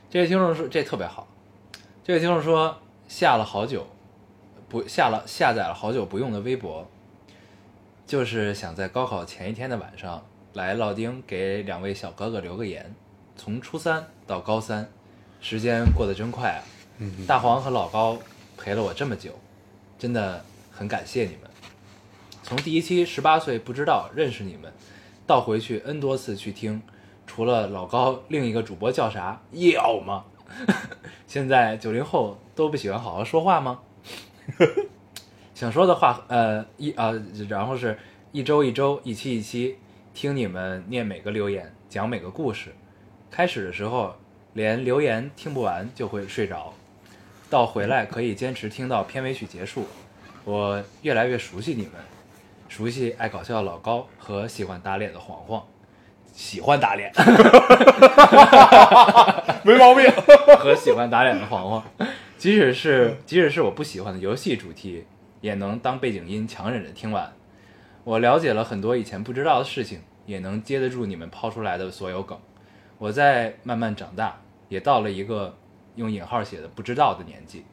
[0.08, 1.28] 这位听众说这特别好，
[2.04, 3.88] 这位听众说下了好久
[4.70, 6.88] 不下了下载了好久不用的微博，
[8.06, 12.94] 就是想在高考前一天的晚上来老丁给两位小哥哥留个言。
[13.36, 14.88] 从初三到高三，
[15.42, 16.64] 时间过得真快啊！
[17.00, 18.18] 嗯大黄和老高
[18.58, 19.38] 陪了我这么久，
[20.00, 21.52] 真的很感谢你们。
[22.42, 24.72] 从第一期十八岁不知道认识你们，
[25.28, 26.82] 到回去 N 多次去听，
[27.28, 29.42] 除了老高，另一个主播叫啥？
[29.52, 30.24] 要吗？
[31.28, 33.82] 现在九零后都不喜欢好好说话吗？
[35.54, 37.12] 想说的话，呃，一啊、
[37.50, 38.00] 然后是
[38.32, 39.76] 一周一周，一期一期，
[40.14, 42.74] 听你们念每个留言，讲每个故事。
[43.32, 44.14] 开始的时候
[44.54, 46.74] 连留言听不完就会睡着，
[47.50, 49.88] 到回来可以坚持听到片尾曲结束。
[50.44, 51.94] 我越来越熟悉你们，
[52.68, 55.64] 熟悉爱搞笑的老高和喜欢打脸的黄黄，
[56.34, 57.10] 喜欢打脸
[59.64, 60.12] 没毛病，
[60.60, 61.82] 和喜欢打脸的黄黄，
[62.38, 65.06] 即使是即使是我不喜欢的游戏主题，
[65.40, 67.32] 也能当背景音强忍着听完。
[68.04, 72.38] 我了解了很多以前不知道的事情，也能接得住你们抛出来的所有梗。
[73.02, 75.58] 我在慢慢长大，也到了一个
[75.96, 77.66] 用引号写的不知道的年纪。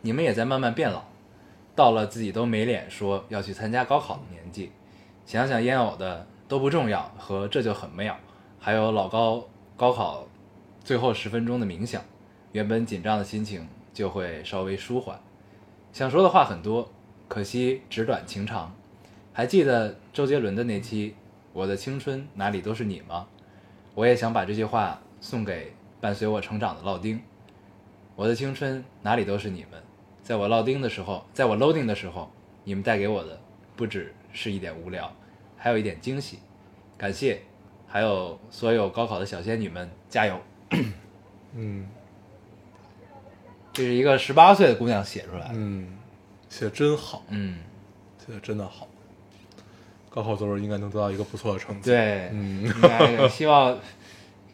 [0.00, 1.04] 你们也在慢慢变老，
[1.76, 4.72] 到了自己都没脸说要去参加高考的年纪。
[5.24, 8.18] 想想烟偶的都不重要和这就很妙，
[8.58, 10.26] 还有老高高考
[10.82, 12.02] 最后十分钟的冥想，
[12.50, 15.16] 原本紧张的心情就会稍微舒缓。
[15.92, 16.90] 想说的话很多，
[17.28, 18.74] 可惜纸短情长。
[19.32, 21.10] 还记得周杰伦的那期
[21.52, 23.28] 《我的青春哪里都是你》吗？
[23.94, 27.20] 我也想把这句话送给伴随我成长的烙丁。
[28.16, 29.82] 我的青春哪里都是你们，
[30.22, 32.30] 在我烙丁的时候，在我 loading 的时候，
[32.62, 33.40] 你们带给我的
[33.74, 35.12] 不只是一点无聊，
[35.56, 36.38] 还有一点惊喜。
[36.96, 37.42] 感谢，
[37.88, 40.40] 还有所有高考的小仙女们，加油！
[41.54, 41.88] 嗯
[43.72, 45.54] 这是一个十八岁的姑娘写出来的。
[45.54, 45.98] 嗯，
[46.48, 47.58] 写的真好，嗯，
[48.24, 48.86] 写的真的好，
[50.14, 52.62] 高考作文应该能得到一个不错的成绩，，对，嗯。
[52.62, 53.76] 应该希望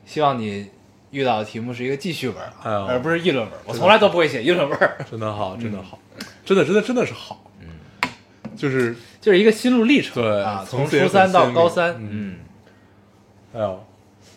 [0.07, 0.71] 希望你
[1.11, 3.59] 遇到的题目是一个记叙文，哎而不是议论文。
[3.67, 4.79] 我从来都不会写议论文，
[5.11, 5.99] 真的好，真的好，
[6.45, 7.69] 真的真的真的是好，嗯，
[8.57, 8.97] 就是。
[9.21, 10.15] 就是一个心路历程。
[10.15, 12.09] 对啊，从初三到高三，嗯。
[12.11, 12.39] 嗯，
[13.53, 13.85] 哎呦，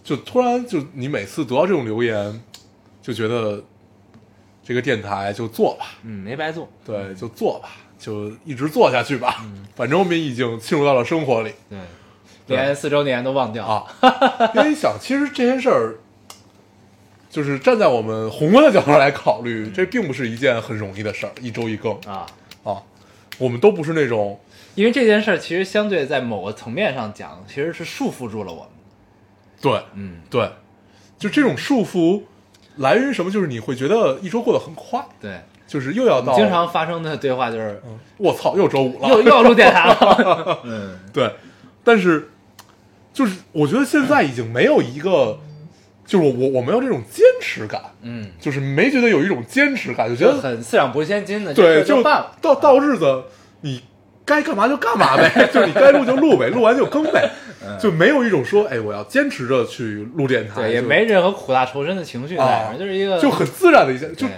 [0.03, 2.43] 就突然就你每次读到这种留言，
[3.01, 3.63] 就觉得
[4.62, 6.67] 这个电台就做吧，嗯，没白做。
[6.86, 11.53] 对，就做吧，就一直做下去吧，反正我们已经进入到了生活里。
[11.69, 11.79] 对，
[12.47, 12.58] 对。
[12.58, 13.65] 连四周年都忘掉。
[13.65, 13.86] 啊，
[14.56, 15.95] 因为你想，其实这件事儿。
[17.29, 21.91] 就是站在我们宏观的角度来考虑，这并不是一件很容易的事儿，一周一更。
[22.01, 22.27] 啊，
[22.63, 22.77] 啊，
[23.39, 24.39] 我们都不是那种
[24.75, 28.69] 因为这件事儿其实相对在某个层面上讲，其实是束缚住了我们。
[29.60, 30.47] 对，嗯，对，
[31.17, 32.21] 就这种束缚
[32.75, 33.32] 来源于什么？
[33.32, 35.41] 就是你会觉得一周过得很快，对，
[35.73, 40.59] 就是又要到经常发生的对话就是嗯我操，又周五了，又又要录电台了。
[40.63, 41.31] 嗯，对，
[41.83, 42.29] 但是
[43.12, 45.39] 就是我觉得现在已经没有一个，
[46.05, 52.03] 就是我我我没有这种坚持感，嗯，就是没觉得有一种坚持感，就觉得很四两拨千斤的，对，就。
[52.03, 53.23] 到到日子
[53.62, 53.81] 你。
[54.25, 57.29] 该干嘛就干嘛呗， 就是你该录就录呗，录完就更呗，
[57.77, 64.31] 就没有一种说，哎，我要坚持着去录电台，嗯对，也没任何苦大仇深的情绪在，啊就是一个就很自然的一件，就对，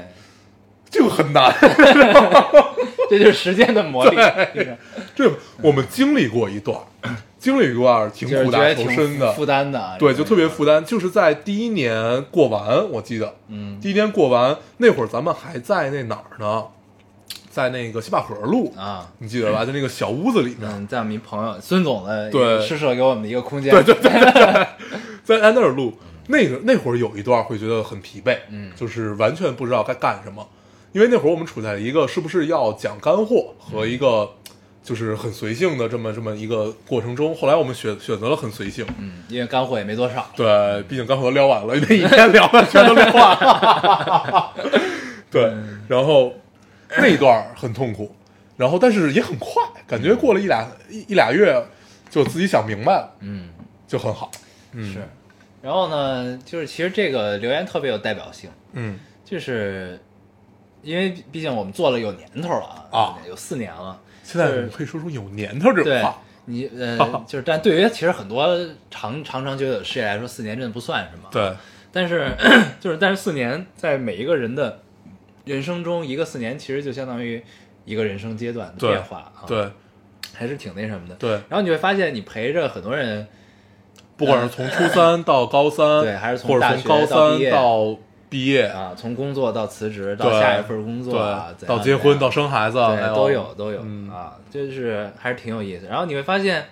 [0.96, 1.54] 这个很难，
[3.10, 4.76] 这就是时间的磨砺，
[5.14, 5.30] 这
[5.62, 6.80] 我们经历过一段，
[7.38, 10.84] 经历过一段挺就是苦大仇深的，负担的啊，对，就特别负担。
[10.86, 13.78] 就是在第一年过完，我记得，嗯。
[13.82, 16.64] 第一年过完那会儿，咱们还在那哪儿呢？
[17.50, 19.06] 在那个西坝河路，啊。
[19.20, 19.66] 你记得吧？
[19.66, 22.62] 就那个小屋子里面，嗯，在我们一朋友孙总的对。
[22.62, 24.32] 施舍给我们的一个空间，对对对对。
[24.32, 24.68] 对，
[25.26, 25.94] 在在那儿录。
[26.28, 28.72] 那个那会儿有一段会觉得很疲惫，嗯。
[28.76, 30.44] 就是完全不知道该干什么，
[30.96, 34.32] 因为那会儿我们处在一个是不是要讲干货和一个
[34.82, 40.26] 就是很随性的这么这么一个过程中，后来我们选选择了很随性，嗯，因为干货也没多少。
[40.38, 44.54] 对，毕竟干货都聊完了，那一天聊的全都聊完了，
[45.30, 45.54] 对，
[45.90, 46.34] 然后
[46.98, 48.16] 那一段很痛苦，
[48.56, 51.62] 然后但是也很快，感觉过了一俩一一俩月
[52.10, 53.50] 就自己想明白了，嗯，
[53.86, 54.32] 就很好，
[54.72, 54.94] 嗯。
[54.94, 55.06] 是。
[55.62, 58.98] 然后呢，就是其实这个留言特别有代表性，嗯。
[59.26, 60.00] 就是
[60.86, 64.00] 因为毕竟我们做了有年头了啊有四年了。
[64.24, 68.48] 现在我们可以说出有年头这话，你呃，就是但对于其实很多
[68.90, 71.54] 长长长久久的事业来说，四年真的不算什么。，对，
[71.92, 72.32] 但是
[72.80, 74.80] 就是但是四年在每一个人的
[75.44, 77.44] 人生中，一个四年其实就相当于
[77.84, 79.70] 一个人生阶段的变化啊，，对
[80.34, 81.16] 还是挺那什么的。
[81.16, 83.28] 对，然后你会发现，你陪着很多人，
[84.18, 87.98] 不管是从初三到高三，对还是从大学从高三到
[88.36, 88.64] 毕业。
[88.64, 94.10] 啊，从工作到辞职到下一份工作啊，对，到结婚到生孩子，哎对，都有都有、嗯。
[94.10, 95.86] 啊，就是还是挺有意思。
[95.86, 96.66] 然后你会发现，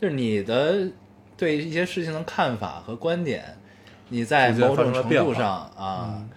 [0.00, 0.86] 就是你的
[1.36, 3.42] 对一些事情的看法和观点，
[4.10, 6.30] 你在某种程度上啊，嗯。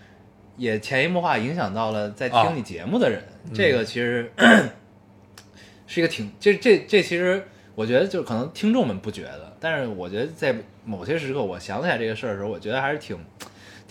[0.57, 2.47] 也潜移默化影响到了在啊。
[2.47, 3.21] 听你节目的人。
[3.45, 3.53] 嗯。
[3.53, 4.31] 这个其实
[5.85, 7.43] 是一个挺这这这其实。
[7.75, 10.55] 我觉得就是可能听众们不觉得，但是我觉得在
[10.85, 13.17] 某些时刻，我想起来这个事儿的时候，我觉得还是挺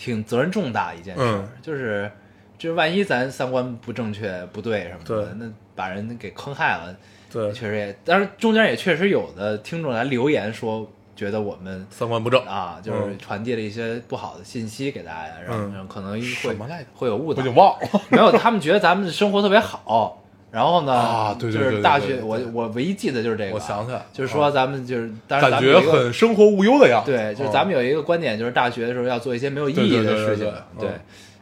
[0.03, 2.11] 挺责任重大一件事就是
[2.57, 6.93] 就是万一咱三观不正确、不对什么的，那把人给坑害了，
[7.31, 10.85] 对，确实也，但是中间也确实有的听众来留言说，
[11.15, 18.01] 觉得我们三观不正，啊，就是嗯传递了一些不好的信息给大家，然后嗯然后可能会会有误导我就，忘了。
[18.09, 20.21] 没有，他们觉得咱们的生活特别好。
[20.53, 20.93] 然后呢？
[20.93, 23.55] 啊对对就是大学，我我唯一记得就是这个。
[23.55, 27.11] 我想起来就是说咱们就是，当然感觉很生活无忧的样子。
[27.11, 30.89] 对，就是嗯咱们有一个观点，就是大学的时候要做一些没有意义的事情，对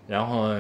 [0.07, 0.55] 然后，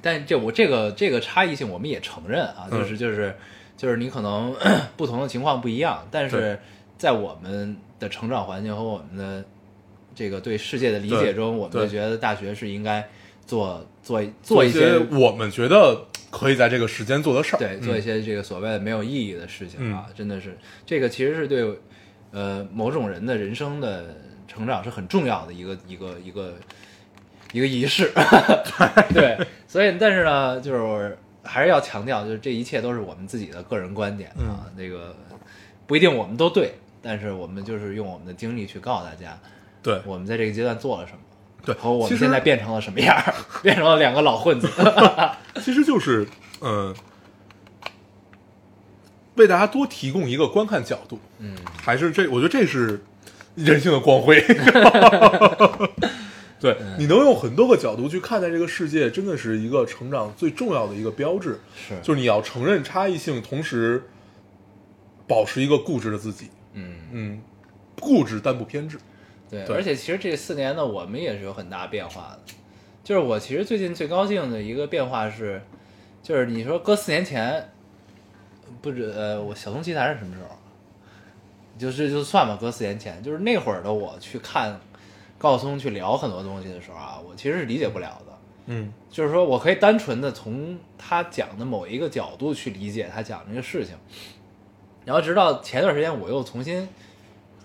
[0.00, 3.36] 但这我这个这个差异性我们也承认啊，嗯就是就是
[3.76, 4.54] 就是你可能
[4.96, 6.58] 不同的情况不一样，但是
[6.96, 9.44] 在我们的成长环境和我们的
[10.14, 13.06] 这个对世界的理解中，我们就觉得大学是应该
[13.46, 17.58] 做做做一些我们觉得可以在这个时间做的事儿。
[17.58, 20.56] 对，嗯做一些这个所谓的没有意义的事情啊，真的是
[20.86, 21.78] 这个其实是对
[22.30, 24.16] 呃某种人的人生的
[24.46, 26.54] 成长是很重要的一个一个一个
[27.52, 28.10] 一个仪式。
[29.12, 35.14] 对，所以但是呢，就是还是要强调，就是这一切都是我们自己的个人观点嗯啊，那个
[35.86, 36.72] 不一定我们都对，
[37.02, 39.38] 但是我们就是用我们的经历去告诉大家，
[39.82, 41.18] 对我们在这个阶段做了什么。
[41.64, 43.16] 对，和我们现在变成了什么样？
[43.62, 44.68] 变成了两个老混子。
[45.62, 46.26] 其实就是
[46.60, 46.94] 嗯，
[49.36, 51.18] 为大家多提供一个观看角度。
[51.38, 53.02] 嗯，还是这，我觉得这是
[53.54, 54.40] 人性的光辉。
[56.58, 61.58] 对，你能用很多个角度去看待这个世界，真的是一个成长最重要的一个标志。
[61.74, 64.04] 是就是你要承认差异性，同时
[65.26, 66.50] 保持一个固执的自己。
[66.74, 66.94] 嗯。
[67.12, 67.40] 嗯，
[67.98, 68.98] 固执但不偏执。
[69.50, 72.52] 对，对而且其实这四年呢，我们也是有很大变化的。
[73.02, 75.60] 就是我其实最近最高兴的一个变化是，
[76.22, 77.70] 就是你说搁四年前，
[78.80, 80.56] 不止呃，我小松奇谈是什么时候？
[81.78, 84.78] 就是就算吧，搁四年前，就是那会儿的我去看
[85.38, 88.38] 高晓松去聊很多东西的时候啊，我其实是理解不了的。
[88.66, 93.96] 嗯就是说我可以单纯的从他讲的某一个角度去理解他讲这个事情，
[95.06, 96.86] 然后直到前段时间我又重新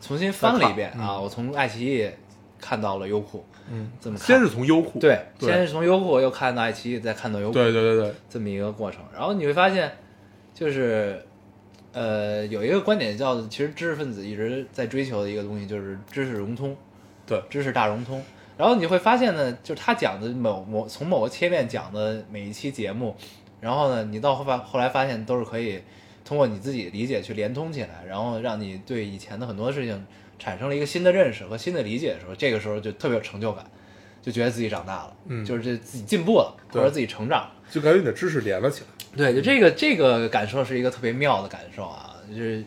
[0.01, 2.09] 重新翻了一遍啊，我从爱奇艺
[2.59, 4.27] 看到了优酷，嗯，这么看。
[4.27, 5.49] 先是从优酷，对，对。
[5.49, 9.01] 先是从优酷又看到爱奇艺，再看到优酷，对对对对，这么一个过程。
[9.13, 9.91] 然后你会发现，
[10.53, 11.23] 就是
[11.91, 16.75] 呃，有一个观点叫，其实知识分子一直在追求的一个东西，就是知识融通，
[17.25, 17.41] 对。
[17.49, 18.23] 知识大融通。
[18.57, 23.13] 然后你会发现呢，就是他讲的某某从某个切面讲的每一期节目，
[23.59, 25.81] 然后呢，你到后发后来发现都是可以
[26.25, 30.05] 通过你自己理解去连通起来，然后让你对以前的很多事情
[30.37, 33.63] 产生了一个新的认识和新的理解的时候，这个时候就特别有成就感，
[34.21, 37.53] 就觉得自己长大了，嗯就是这自己进步了，或对者自己成长了。
[37.71, 38.87] 就感觉你的知识连了起来。
[39.15, 42.63] 对，就这个这个感受是一个特别妙的感受啊，就是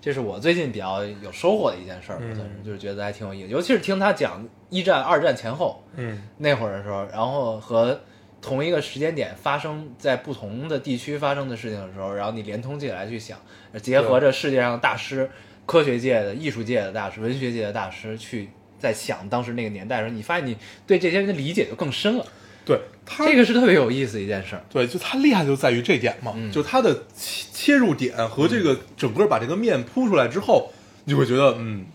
[0.00, 2.34] 这是我最近比较有收获的一件事儿，是
[2.64, 8.00] 就是觉得还挺有意思，尤其是听他讲一战、二战前后嗯那会儿的时候，然后和
[8.42, 13.38] 同一个时间点发生在不同的地区发生的事情的时候，然后你连通起来去想，
[13.80, 15.30] 结合着世界上的大师、
[15.64, 22.26] 科学界的、艺术界的大师、文学界的大师去在想当时那个年代的时候，你发现你对这些人的理解就更深了，
[22.64, 24.64] 对他这个是特别有意思的一件事儿。
[24.68, 30.72] 对，就他厉害就在于这点嘛，嗯就他的切切入点和这个整个把这个面铺出来之后，
[31.04, 31.86] 你就会觉得，嗯，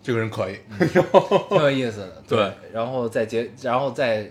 [0.00, 0.56] 这个人可以。
[1.48, 2.22] 挺有意思的。
[2.28, 4.30] 对， 然后再结，然后再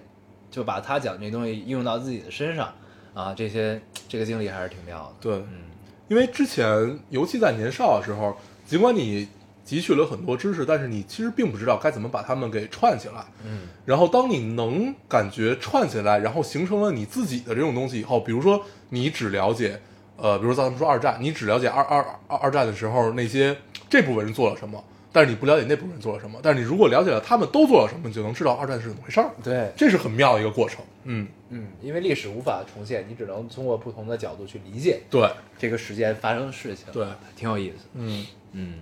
[0.52, 2.72] 就把他讲这东西应用到自己的身上
[3.16, 5.16] 啊，这些这个经历还是挺妙的。
[5.20, 5.72] 对，嗯
[6.10, 8.36] 因为之前，尤其在年少的时候，
[8.66, 9.28] 尽管你
[9.66, 13.24] 汲取了很多知识，但是你其实并不知道该怎么把它们给串起来。
[13.46, 19.80] 嗯然后，当你能感觉串起来，然后形成了你自己的这种东西以后，比如说你只了解，
[20.18, 23.56] 呃，比如说咱们说二战，你只了解二二二二战的时候那些
[23.90, 26.40] 这部分人做了什么，但是你不了解那部分人做了什么。
[26.42, 29.30] 但是你如果了解了他们都做了什么，你就能知道二战是怎么回事儿。
[29.44, 30.84] 对，这是很妙的一个过程。
[31.04, 36.86] 嗯，嗯，因为历史无法重现，你只能通过不同的角度去理解对，这个时间发生的事情。
[36.94, 37.06] 对，
[37.36, 37.86] 挺有意思。
[37.96, 38.74] 嗯，嗯，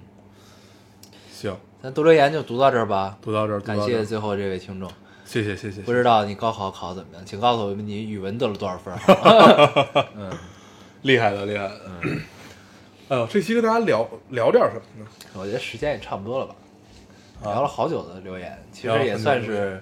[1.32, 3.18] 行，咱读留言就读到这儿吧。
[3.22, 4.92] 读到这儿，感谢最后这位听众。
[5.26, 10.06] 谢谢谢谢，不知道你高考考怎么样，请告诉我们你语文得了多少分儿。
[10.18, 10.32] 嗯，
[11.04, 11.82] 厉害的厉害的。
[12.02, 12.10] 哎
[13.18, 15.10] 呦，这期跟大家聊聊点什么呢？
[15.34, 16.56] 我觉得时间也差不多了吧，
[17.44, 19.82] 啊聊了好久的留言，其实也算是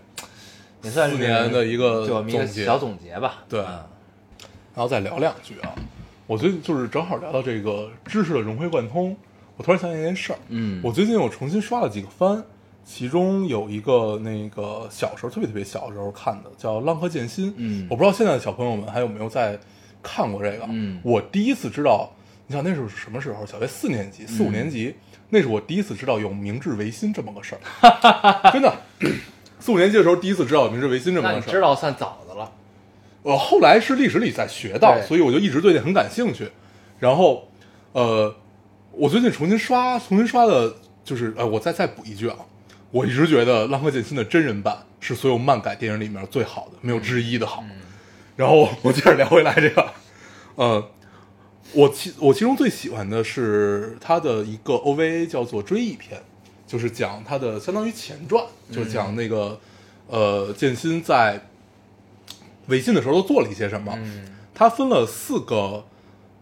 [0.82, 3.44] 也算是四年的一个对我们一个总结小总结吧。
[3.50, 3.80] 对嗯
[4.74, 5.74] 然后再聊两句啊。
[6.28, 9.18] 我最近就是正好聊到这个知识的融会贯通，
[9.56, 10.40] 我突然想起一件事儿。
[10.50, 12.44] 嗯，我最近我重新刷了几个番，
[12.86, 17.52] 其中有一个那个小时候特别特别小的时候看的，叫《浪客剑心》。
[17.58, 19.60] 嗯我不知道现在的小朋友们还有没有在
[20.04, 20.66] 看过这个。
[20.70, 22.12] 嗯我第一次知道，
[22.48, 23.46] 你想那时候是什么时候？
[23.46, 24.96] 小学四年级、四五年级，
[25.30, 28.74] 那是我第一次知道有明治维新这么个事儿， 真的。
[29.60, 31.52] 四五年级的时候，第一次知道有明治维新这么个事儿。
[31.52, 32.50] 知道算早的了。
[33.24, 36.50] 我后来是历史里在学到，所以我就一直对这很感兴趣。
[37.00, 37.50] 然后，
[37.92, 38.34] 呃，
[38.92, 40.74] 我最近重新刷，重新刷的，
[41.04, 42.38] 就是呃，我再再补一句啊，
[42.92, 47.62] 我一直觉得《浪客剑心》的真人版是所有漫改电影里面最好的，没有之一的好。
[48.38, 49.92] 然后我接着聊回来这个，
[50.56, 50.92] 呃，
[51.74, 56.20] 我其我其中最喜欢的是他的一个 OVA 叫做《追忆篇》，
[56.66, 59.60] 就是讲他的相当于前传，就是讲那个、
[60.08, 61.48] 呃剑心在
[62.68, 63.94] 维信的时候都做了一些什么。
[63.98, 65.86] 嗯它分了四个，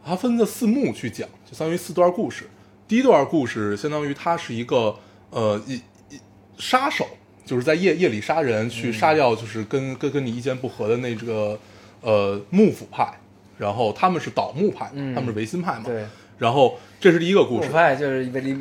[0.06, 2.50] 他分了四幕去讲，就相当于四段故事。
[2.88, 4.98] 第一段故事相当于他是一个
[5.32, 6.18] 呃一一
[6.58, 7.06] 杀手，
[7.46, 11.60] 就是在夜夜里杀人，去杀掉就是跟、跟跟你意见不合的那个
[12.00, 13.20] 呃幕府派，
[13.58, 15.84] 然后他们是倒幕派，嗯他们是维新派嘛。
[15.86, 16.06] 对，
[16.38, 18.58] 然后这是第一个故事我，发现就是为离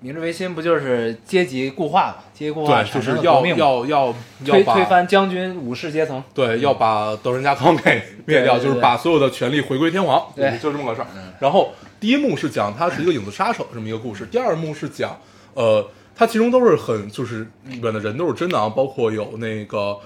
[0.00, 2.16] 明治维新不就是阶级固化嘛？
[2.34, 4.14] 阶级固化对，就是要要要要
[4.44, 6.22] 推推翻将军武士阶层。
[6.34, 11.06] 对，要把德川家康给灭掉，就是把所有的权力回归天皇，对就这么个事儿。
[11.40, 15.18] 然后第一幕是讲他是一个影子杀手这么一个故事，第二幕是讲，
[15.54, 19.96] 呃，他其中都是很就是里边的人都是真的啊，包括有那个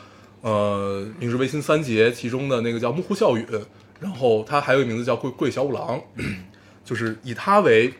[0.42, 3.44] 呃明治维新三杰其中的那个叫木户孝允，
[4.00, 6.00] 然后他还有一个名字叫桂桂小五郎，
[6.84, 7.92] 就是以他为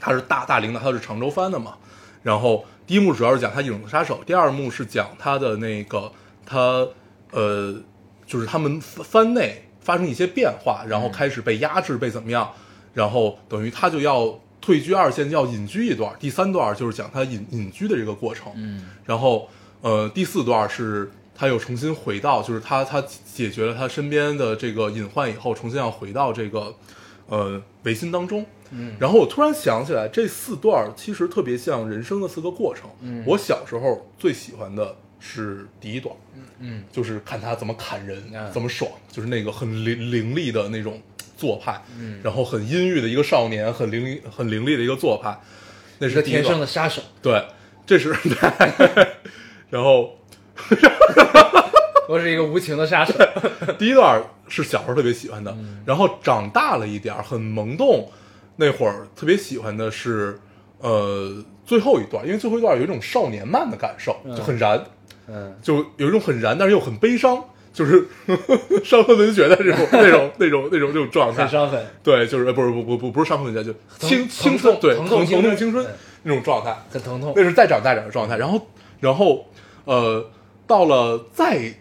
[0.00, 1.76] 他是大大领导，他是常州藩的嘛。
[2.22, 6.10] 然后第一幕主要是讲他影子杀手，第二幕是讲他的那个
[6.44, 6.86] 他
[7.30, 7.74] 呃，
[8.26, 12.50] 就是他们藩内发生一些变化，然后开始被压制，被怎么样，
[12.94, 16.12] 然后等于他就要退居二线，要隐居一段。
[16.18, 19.48] 第三段就是讲他隐隐居的这个过程，嗯然后
[19.82, 26.74] 呃，第四段是他又重新回到，就是他他解决了他身边的这个隐患以后，重新要回到这个
[27.26, 28.46] 呃维新当中。
[28.70, 28.96] 嗯。
[28.98, 32.88] 然后我突然想起来，这四段其实特别像人生的四个过程。
[33.02, 33.22] 嗯。
[33.26, 36.14] 我小时候最喜欢的是第一段，
[36.58, 38.50] 嗯就是看他怎么砍人，嗯。
[38.52, 41.00] 怎么爽，就是那个很凌凌厉的那种
[41.36, 42.18] 做派，嗯。
[42.22, 45.38] 然后很阴郁的一个少年，很凌厉很凌厉的一个做派，
[45.98, 46.44] 那是第一段。
[46.46, 47.02] 生的杀手。
[47.20, 47.44] 对，
[47.86, 48.14] 这是，
[49.70, 50.18] 然后
[52.08, 53.12] 我是一个无情的杀手。
[53.78, 58.10] 第一段是小时候特别喜欢的，然后长大了一点儿很萌动，
[58.56, 60.38] 那会儿特别喜欢的是
[60.78, 64.82] 呃最后一段，因为最后一段有一种少年漫的感受，就很燃，
[65.28, 67.42] 嗯就有一种很燃，但是又很悲伤，
[67.72, 68.06] 就是
[68.84, 71.50] 伤痕文学的这种那种那种那种那种状态很。
[71.50, 75.90] 伤痕，对，就是呃不是不不不不是伤痕文学，就青青春对疼痛疼青春青春嗯
[76.22, 76.76] 那种状态。
[76.90, 77.42] 很疼痛那。
[77.42, 78.36] 是再长大点的状态。
[78.36, 78.60] 然后，
[79.00, 79.46] 然后，
[79.84, 80.24] 呃，
[80.66, 81.74] 到了再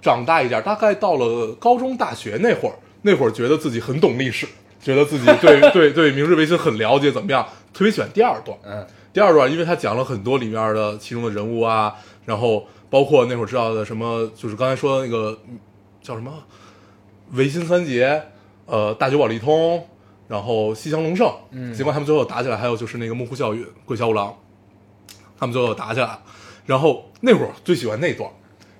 [0.00, 4.46] 长大一点，大概到了高中、大学那会儿，那会儿觉得自己很懂历史，
[4.80, 7.46] 觉得自己对 对对明治维新很了解，怎么样？
[7.74, 8.56] 特别喜欢第二段。
[8.64, 11.92] 嗯第二段，因为他讲了很多里面的其中的人物啊，
[12.24, 15.58] 然后包括那会儿知道的什么，就是刚才说的那个嗯
[16.00, 16.32] 叫什么
[17.32, 18.22] 维新三杰，
[18.66, 19.84] 呃，大久保利通，
[20.28, 24.32] 然后西乡隆盛，嗯尽管他们最后打起来，还有就是那个幕户孝允、桂小五郎，
[25.36, 26.22] 他们最后打起来了。
[26.68, 28.30] 然后那会儿最喜欢那段，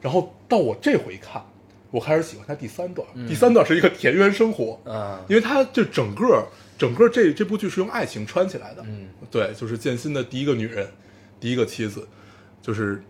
[0.03, 1.43] 然后到我这回看，
[1.91, 3.09] 我开始喜欢他第三段。
[3.27, 10.87] 第三段是一个田园生活，嗯因为他就整个整个这这部剧是用爱情穿起来的，嗯，对，就是剑心的第一个女人，
[11.41, 12.07] 第一个妻子，
[12.61, 13.03] 就是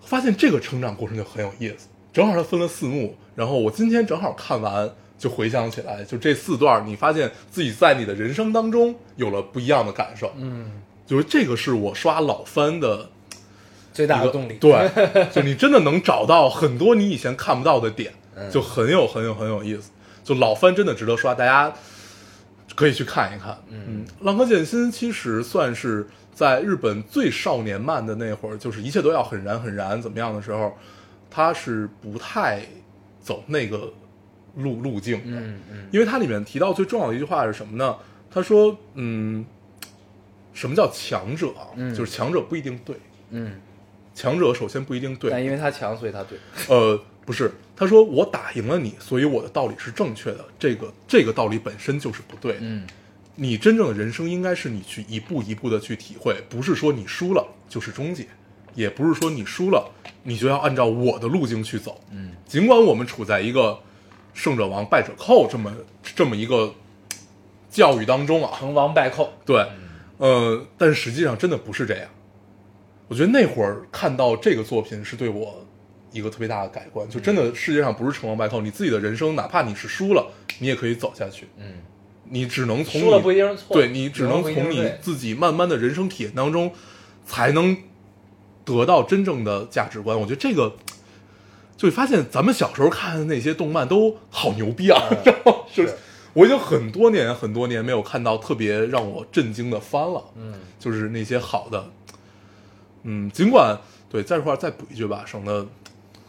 [0.00, 1.86] 发现这个成长过程就很有意思。
[2.14, 10.32] 正好他分了四幕，然后我今天正好看完，就回想起来，就这四段，你发现自己在你的人生当中有了不一样的感受。
[10.38, 13.10] 嗯，就是这个是我刷老番的
[14.00, 14.54] 最大的动力。
[14.54, 14.90] 对，
[15.30, 19.90] 就你真的能找到很多你以前看不到的点， 嗯就很有很有很有意思。
[20.24, 21.72] 就老番真的值得刷，大家
[22.74, 23.58] 可以去看一看。
[23.68, 30.72] 嗯，浪客剑心其实算是在日本最少年漫的那会儿，就是一切都要很燃很燃怎么样的时候，
[31.30, 32.62] 他是不太
[33.20, 33.92] 走那个
[34.56, 35.38] 路路径的。
[35.40, 37.96] 嗯嗯因为它里面提到最重要的一句话是什么呢？
[38.32, 39.44] 他说：“嗯，
[40.54, 41.66] 什么叫强者啊？
[41.74, 42.94] 嗯就是强者不一定对，
[43.30, 43.60] 嗯，
[44.20, 46.38] 强者首先不一定对，但因为他强，所以他对。
[46.68, 50.44] 呃，不是，他说我打赢了你，所以我的道理是正确的。
[50.58, 52.58] 这个这个道理本身就是不对的。
[52.62, 52.86] 嗯
[53.36, 58.26] 你真正的人生应该是你去一步一步的去体会，不是说你输了就是终结，
[58.74, 59.90] 也不是说你输了
[60.24, 61.98] 你就要按照我的路径去走。
[62.10, 63.78] 嗯尽管我们处在一个
[64.34, 66.74] 胜者王败者寇这么这么一个
[67.70, 69.32] 教育当中啊，成王败寇。
[69.46, 69.64] 对，
[70.18, 72.10] 呃，但实际上真的不是这样。
[73.10, 75.66] 我觉得那会儿看到这个作品是对我
[76.12, 80.24] 一个特别大的改观，就真的世界上不是成王败寇，你自己的人生哪怕你是输了，
[80.60, 81.48] 你也可以走下去。
[81.56, 81.72] 嗯，
[82.28, 86.70] 你只能从输了不一定是错，对你只能从你自己慢慢的人生体验当中，
[87.26, 87.76] 才能
[88.64, 90.16] 得到真正的价值观。
[90.16, 90.76] 我觉得这个，
[91.76, 95.02] 就会发现咱们小时候看的那些动漫都好牛逼啊！
[95.26, 95.96] 然后就是是
[96.32, 100.24] 我已经很多年很多年没有看到特别让我震惊的番了。
[100.36, 101.90] 嗯就是那些好的，
[103.02, 103.78] 嗯，尽管
[104.08, 105.66] 对，在这块儿再补一句吧，省得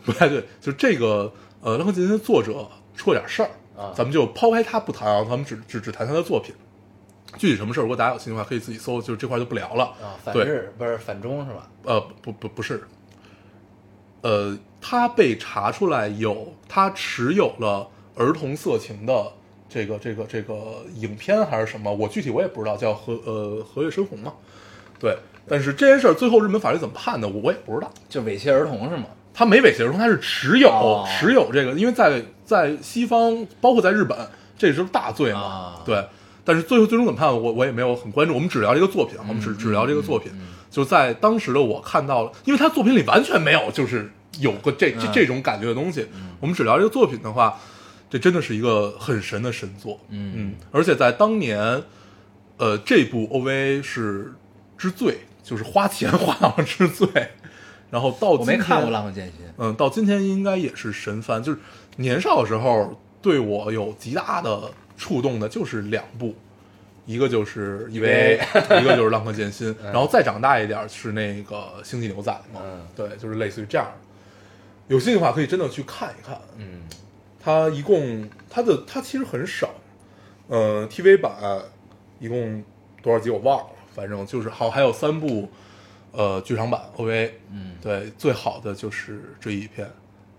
[0.05, 0.43] 不太对。
[0.59, 6.53] 就这个呃，《浪客剑心》的作者出了点事儿啊咱们就抛开他不谈啊，咱们只只只谈他的作品。
[7.37, 9.85] 具体什么事儿，如果大家有兴趣的话，可以自己搜，就是这块儿就不聊了。
[10.01, 11.69] 啊，反对日不是反中是吧？
[11.83, 12.83] 呃，不不不是，
[14.21, 19.31] 呃，他被查出来有他持有了儿童色情的
[19.69, 24.33] 这个这个这个影片还是什么，我具体我也不知道，叫和呃和月深红嘛，
[24.99, 25.17] 对。
[25.47, 27.91] 但是这件事儿最后日本法律怎么判的，我我也不知道。
[28.07, 29.05] 就猥亵儿童是吗？
[29.33, 34.17] 他没猥亵儿童，他是持有、哦持有这个，因为在在西方，包括在日本，
[34.57, 36.03] 这是大罪嘛，啊对。
[36.43, 38.33] 但是最后最终怎么判，我我也没有很关注。
[38.33, 40.31] 我们只聊这个作品，啊我们只只聊这个作品。
[40.69, 46.07] 就在当时的我看到了，因为他作品里完全没有就是有个这这嗯这种感觉的东西。
[46.39, 47.59] 我们只聊这个作品的话，
[48.09, 49.99] 这真的是一个很神的神作。
[50.09, 51.83] 嗯嗯，而且在当年，
[52.57, 54.33] 呃，这部 OVA 是
[54.77, 57.07] 之最，就是花钱花到之最。
[57.91, 59.35] 然后到我没今天看过《浪客剑心》。
[59.57, 61.43] 嗯，到今天应该也是神番。
[61.43, 61.59] 就是
[61.97, 66.33] 年少的时候对我有极大的触动的，就是两部，
[67.05, 68.39] 一个就是《EVA》，
[68.81, 72.61] 一个就是《浪客剑心》， 然后再长大一点是那个《星际牛仔》嘛。
[72.63, 73.91] 嗯对，就是类似于这样。
[74.87, 76.39] 有兴趣的话，可以真的去看一看。
[76.57, 76.83] 嗯
[77.43, 79.69] 它一共它的它其实很少，
[80.47, 81.33] 呃，TV 版
[82.19, 82.63] 一共
[83.01, 85.49] 多少集我忘了，反正就是好还有三部，
[86.11, 89.89] 呃，剧场版 OVA，嗯对，最好的就是这一篇，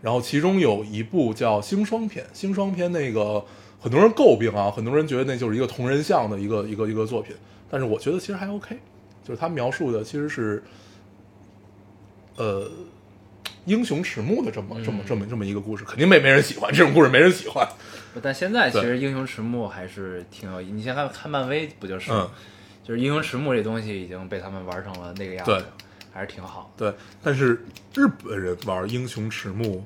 [0.01, 3.45] 然后其中有一部叫《星霜篇》，星霜篇那个
[3.81, 7.35] 很多人诟病啊，很多人觉得那就是一个同人像的一个一个一个作品，
[7.71, 8.77] 但是我觉得其实还 OK，
[9.25, 10.63] 就是他描述的其实是，
[12.37, 12.71] 呃。
[13.65, 17.65] 英雄迟暮的这么这么这么这么一个故事，肯定没没人喜欢这种故事，没人喜欢。
[18.21, 22.11] 但现在其实英雄迟暮还是挺有意，你先看看漫威不就是？
[22.11, 22.29] 嗯，
[22.83, 25.67] 就是英雄迟暮这东西已经被他们玩成了那个样子对子，
[26.13, 26.73] 还是挺好。
[26.77, 27.65] 对，但是
[27.95, 29.85] 日本人玩英雄迟暮，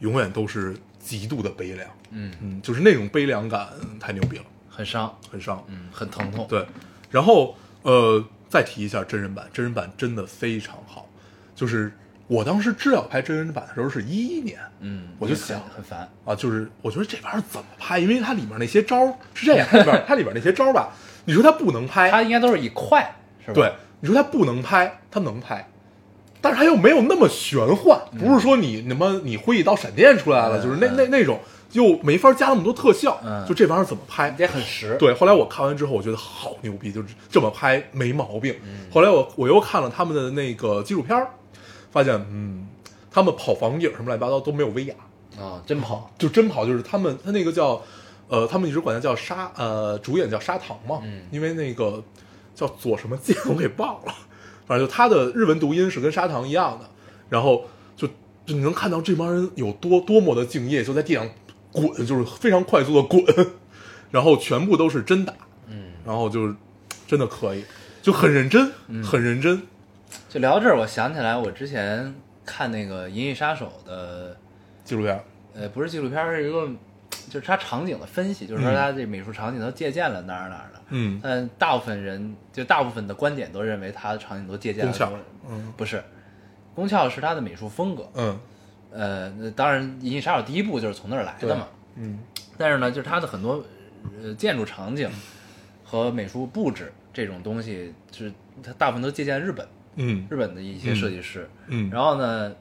[0.00, 3.68] 永远都是极度的悲凉，嗯，嗯，就是那种悲凉感
[4.00, 5.64] 太牛逼了，很伤，很伤。
[5.68, 6.46] 嗯，很疼痛。
[6.48, 6.66] 对，
[7.10, 11.08] 然后呃，再提一下真人版，真人版真的非常好。
[11.54, 11.92] 就是
[12.26, 16.08] 我当时知道拍真人版的时候是一一年嗯，我就很想很烦。
[16.24, 17.98] 啊，就是我觉得这玩意儿怎么拍？
[17.98, 20.92] 因为它里面那些招是这样， 它里边它里边那些招儿吧，
[21.24, 23.54] 你说他不能拍，他应该都是以快，是吧？
[23.54, 25.68] 对，你说他不能拍，他能拍，
[26.40, 31.38] 但是他又没有那么玄幻，不是说你什么你挥一刀闪电出来了，嗯就是那那那种
[31.72, 34.34] 又没法加那么多特效，嗯就这玩意儿怎么拍？
[34.38, 38.54] 也很实。，对，后来我看完之后，我觉得好牛逼，就是这么拍没毛病。
[38.64, 41.30] 嗯后来我我又看了他们的那个纪录片儿
[41.90, 42.66] 发现嗯，
[43.10, 44.94] 他们跑房顶什么乱七八糟都没有威亚，
[45.38, 46.10] 啊，真跑。
[46.18, 47.80] 就真跑，就是他们他那个叫，
[48.32, 52.02] 呃，他们一直管他叫沙，呃，主演叫砂糖嘛，嗯因为那个
[52.54, 54.14] 叫左什么剑我给忘了，
[54.66, 56.88] 反正就他的日文读音是跟砂糖一样的，
[57.28, 58.08] 然后就
[58.46, 61.28] 就你能看到这帮人有多多么的敬业，就在地上
[61.72, 63.22] 滚，就是非常快速的滚，
[64.10, 65.34] 然后全部都是真打，
[65.66, 66.54] 嗯，然后就是
[67.06, 67.62] 真的可以，
[68.00, 68.72] 就很认真，
[69.04, 69.60] 很认真，
[70.30, 72.14] 就聊到这儿，我想起来我之前
[72.46, 74.34] 看那个《银翼杀手》的，
[74.86, 75.22] 纪录片，
[75.54, 76.66] 呃，不是纪录片，是一个
[77.32, 80.82] 就是它场景的分析，就是说嗯它这美术场景都借鉴了哪儿哪儿的。
[80.90, 85.18] 嗯但大部分人就大部分的观点都认为它的场景都借鉴了宫壳多
[85.48, 86.04] 嗯不是，
[86.74, 88.06] 宫壳是它的美术风格。
[88.14, 88.38] 嗯
[88.92, 91.66] 呃，那当然，《银翼杀手》第一部就是从那儿来的嘛。
[91.94, 92.18] 嗯
[92.58, 93.64] 但是呢，就是它的很多
[94.22, 95.10] 呃建筑场景
[95.82, 98.30] 和美术布置这种东西，是
[98.62, 99.66] 它大部分都借鉴日本
[99.96, 101.48] 嗯日本的一些设计师。
[101.68, 102.54] 嗯，然后呢，你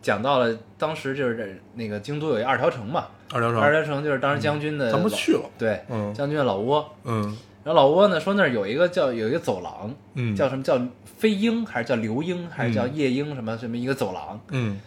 [0.00, 6.88] 讲到了当时就是那个京都有一二条城嘛，二条城二，条城就是当时将军的、咱们去了对，嗯将军的老窝。
[7.04, 10.80] 嗯然后老窝呢说那儿有一个叫有一个走廊，嗯，叫什么叫
[11.18, 14.40] 飞鹰还是叫流鹰还是叫嗯夜鹰什么什么一个走廊？
[14.50, 14.80] 嗯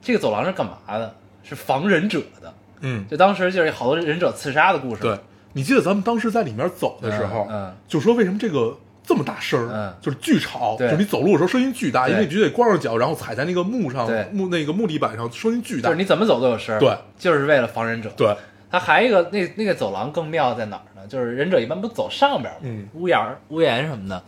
[0.00, 1.14] 这个走廊是干嘛的？
[1.42, 2.54] 是防忍者的。
[2.80, 5.02] 嗯，就当时就是好多忍者刺杀的故事。
[5.02, 5.18] 对，
[5.52, 8.76] 你记得咱们当时在里面走的时候，嗯嗯就说为什么这个
[9.06, 15.88] 这么大声儿，嗯就是巨吵，对就是你走路的时候声音巨大，因为你必须得光着脚，然后踩在那个木上，木那个木地板上，声音巨大。
[15.88, 16.76] 就是你怎么走都有声。
[16.80, 18.36] 对，就是为了防忍者。，对，
[18.70, 21.06] 它还有一个那那个走廊更妙在哪儿呢？
[21.08, 22.60] 就是忍者一般不走上边吗？
[22.62, 24.20] 嗯屋檐儿屋檐什么的。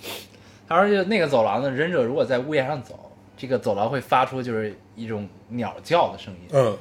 [0.68, 6.48] 他说就那个走廊呢，忍者如果在屋檐上走，这个走廊会发出就是一种鸟叫的声音。
[6.52, 6.76] 嗯，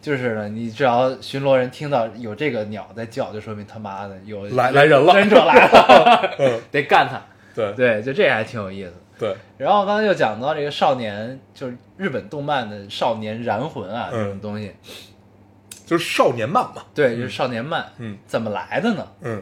[0.00, 7.20] 就是呢，你只要巡逻人听到有这个鸟在叫，就说明他妈的有来来人了忍者来了，嗯， 得干他。
[7.54, 7.72] 对。
[7.74, 8.92] 对，就这还挺有意思。
[9.18, 14.24] 对，然后刚才又讲到这个少年，就是日本动漫的少年燃魂啊，嗯。
[14.24, 14.72] 这种东西，
[15.86, 18.18] 就是少年漫嘛，对，就是少年漫，嗯。
[18.26, 19.06] 怎么来的呢？
[19.20, 19.40] 嗯，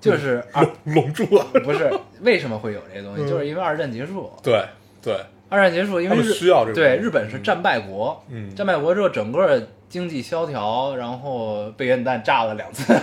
[0.00, 1.92] 就是二龙龙珠啊， 不是
[2.22, 3.28] 为什么会有这些东西，嗯。
[3.28, 4.64] 就是因为二战结束，对
[5.02, 5.18] 对，
[5.50, 8.54] 二战结束，因为需要这个对日本是战败国，嗯。
[8.54, 12.94] 战败国之后整个经济萧条，然后被原子弹炸了两次，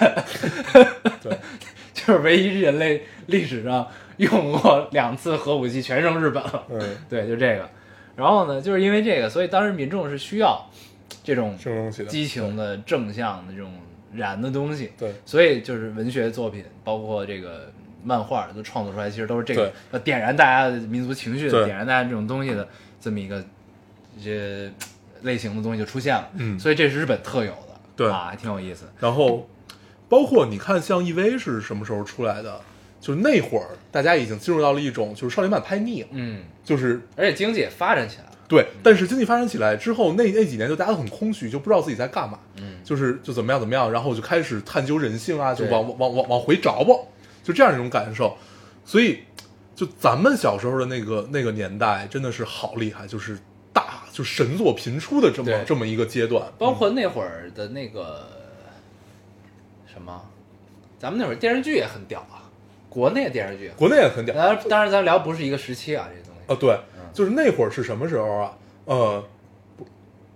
[1.22, 1.38] 对，
[1.94, 3.88] 就是唯一人类历史上
[4.24, 7.70] 用过两次核武器全扔日本了，嗯，对，就这个。
[8.16, 10.66] 然后呢，就是因为这个，所以当时民众是需要
[11.24, 11.58] 这种
[12.08, 13.74] 激情的、正向的这种
[14.14, 14.92] 燃的东西。
[14.98, 17.70] 对所以就是文学作品，包括这个
[18.04, 22.66] 漫画都创作出来，其实都是这个要点燃大家的民族情绪的、点燃大家这种东西的
[23.02, 23.44] 这么一个
[24.24, 24.72] 这
[25.24, 26.30] 类型的东西就出现了。
[26.36, 28.86] 嗯所以这是日本特有的，对啊，还挺有意思。
[29.00, 29.46] 然后
[30.08, 32.62] 包括你看，像 EV 是什么时候出来的？
[33.06, 38.32] 就是那会儿，大家已经进入到了一种就是少年漫拍腻了，嗯，就是而且经济也发展起来了。
[38.48, 46.96] 对，但是经济发展起来之后，那那几年就大家都很空虚，就不知道自己在干嘛，嗯就是就怎么样怎么样，然后就开始探究人性啊，就对往往往往回找吧，
[47.44, 48.36] 就这样一种感受。
[48.84, 49.20] 所以，
[49.76, 53.38] 就咱们小时候的那个那个年代，真的是好厉害，就是
[53.72, 58.28] 大就神作频出的这么这么一个阶段，包括那会儿的那个
[59.92, 60.24] 什么，
[60.98, 62.45] 咱们那会儿电视剧也很屌啊，
[62.96, 63.70] 国内电视剧。
[63.76, 66.54] 国内也很屌当然，当然，咱聊不是一个时期啊，这些东西。
[66.54, 66.80] 啊，对，
[67.14, 68.58] 就是那会儿是什么时候啊？
[68.86, 69.22] 呃，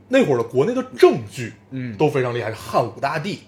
[0.09, 3.43] 那会儿的国内的正剧，嗯都非常厉害，汉武大帝、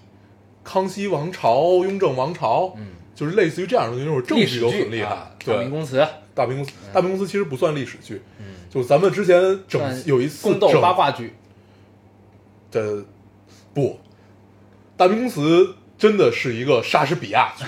[0.64, 5.10] 康熙王朝、雍正王朝，嗯，就是类似于这样的那种正剧都很厉害。
[5.10, 11.34] 啊对，大明宫词，大明宫词，大明宫词其实不算历史剧，嗯，就咱们之前整有一次宫斗八卦剧，
[12.70, 13.04] 的
[13.74, 13.98] 不，
[14.96, 17.52] 大明宫词真的是一个莎士比亚。
[17.56, 17.64] 剧，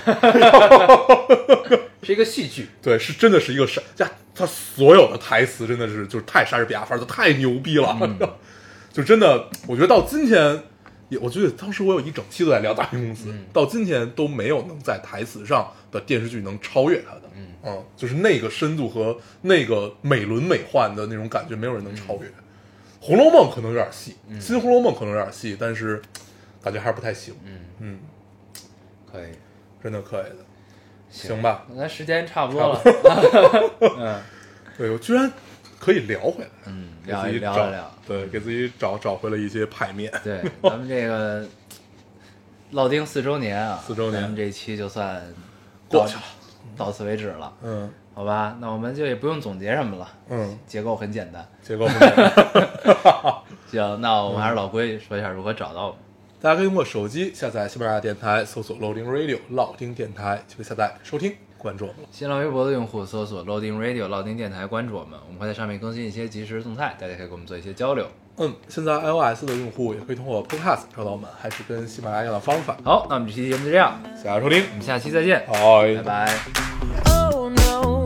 [2.03, 2.67] 是一个戏剧。
[2.81, 8.19] 对，是真的是一个莎呀，他所有的台词真的是就是太莎士比亚范儿，都太牛逼了，嗯。
[8.91, 10.63] 就真的，我觉得到今天，
[11.07, 13.45] 也我觉得当时我有一整期都在聊大明公司，嗯。
[13.53, 17.21] 到今天都没有能在台词上的电视剧能超越他的，
[17.63, 17.85] 嗯。
[17.95, 22.27] 就是那个深度和那个美轮美奂的那种感觉，没有人能超嗯越。
[22.99, 26.01] 红楼梦》可能有点细，新《红楼梦》可能有点细，但是
[26.63, 27.99] 感觉还是不太行，嗯，嗯，
[29.15, 29.31] 可以，
[29.83, 30.37] 真的可以的，
[31.09, 31.65] 行吧？
[31.73, 32.81] 那时间差不多了。
[33.97, 34.21] 嗯
[34.77, 35.31] 对我居然
[35.79, 37.91] 可以聊回来，嗯，聊一聊一聊。
[38.05, 40.11] 对，给自己找找回了一些牌面。
[40.23, 41.45] 对，咱们这个
[42.71, 45.23] 老丁四周年啊，四周年咱们这期就算
[45.87, 46.23] 过去了，
[46.75, 48.57] 到此为止了，嗯好吧？
[48.59, 51.47] 那我们就也不用总结什么了，嗯，结构很简单。
[51.61, 52.31] 结构很简单
[53.71, 55.99] 行，那我们还是老规矩，说一下如何找到我们。
[56.45, 62.07] 大家可以通过手机下载喜马拉雅电台，搜索 Loading Radio 老丁电台，就可以下载收听，关注我们了。
[62.11, 68.07] 新浪微博的用户搜索 Loading Radio 老丁电台，关注我们，我们会在上面更新一些即时动态，大家可以跟我们做一些交流。
[68.37, 72.77] 嗯，现在 iOS 的用户也可以通过 Podcast 找到我们，还是跟喜马拉雅一样的方法。
[72.83, 76.39] 好，那我们这期节目就这样，谢谢大家收听，我们下期再见，拜拜拜。
[77.33, 78.05] Oh no,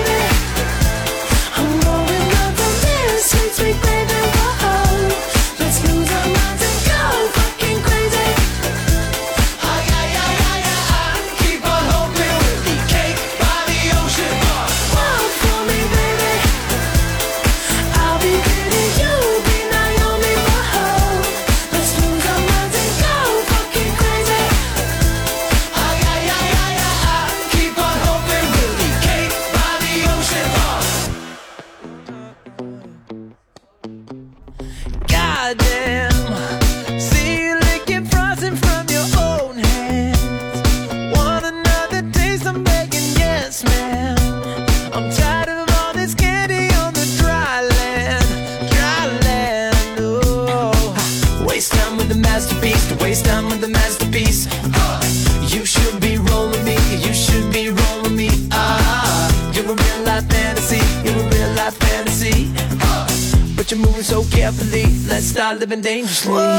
[65.71, 66.50] been dangerously.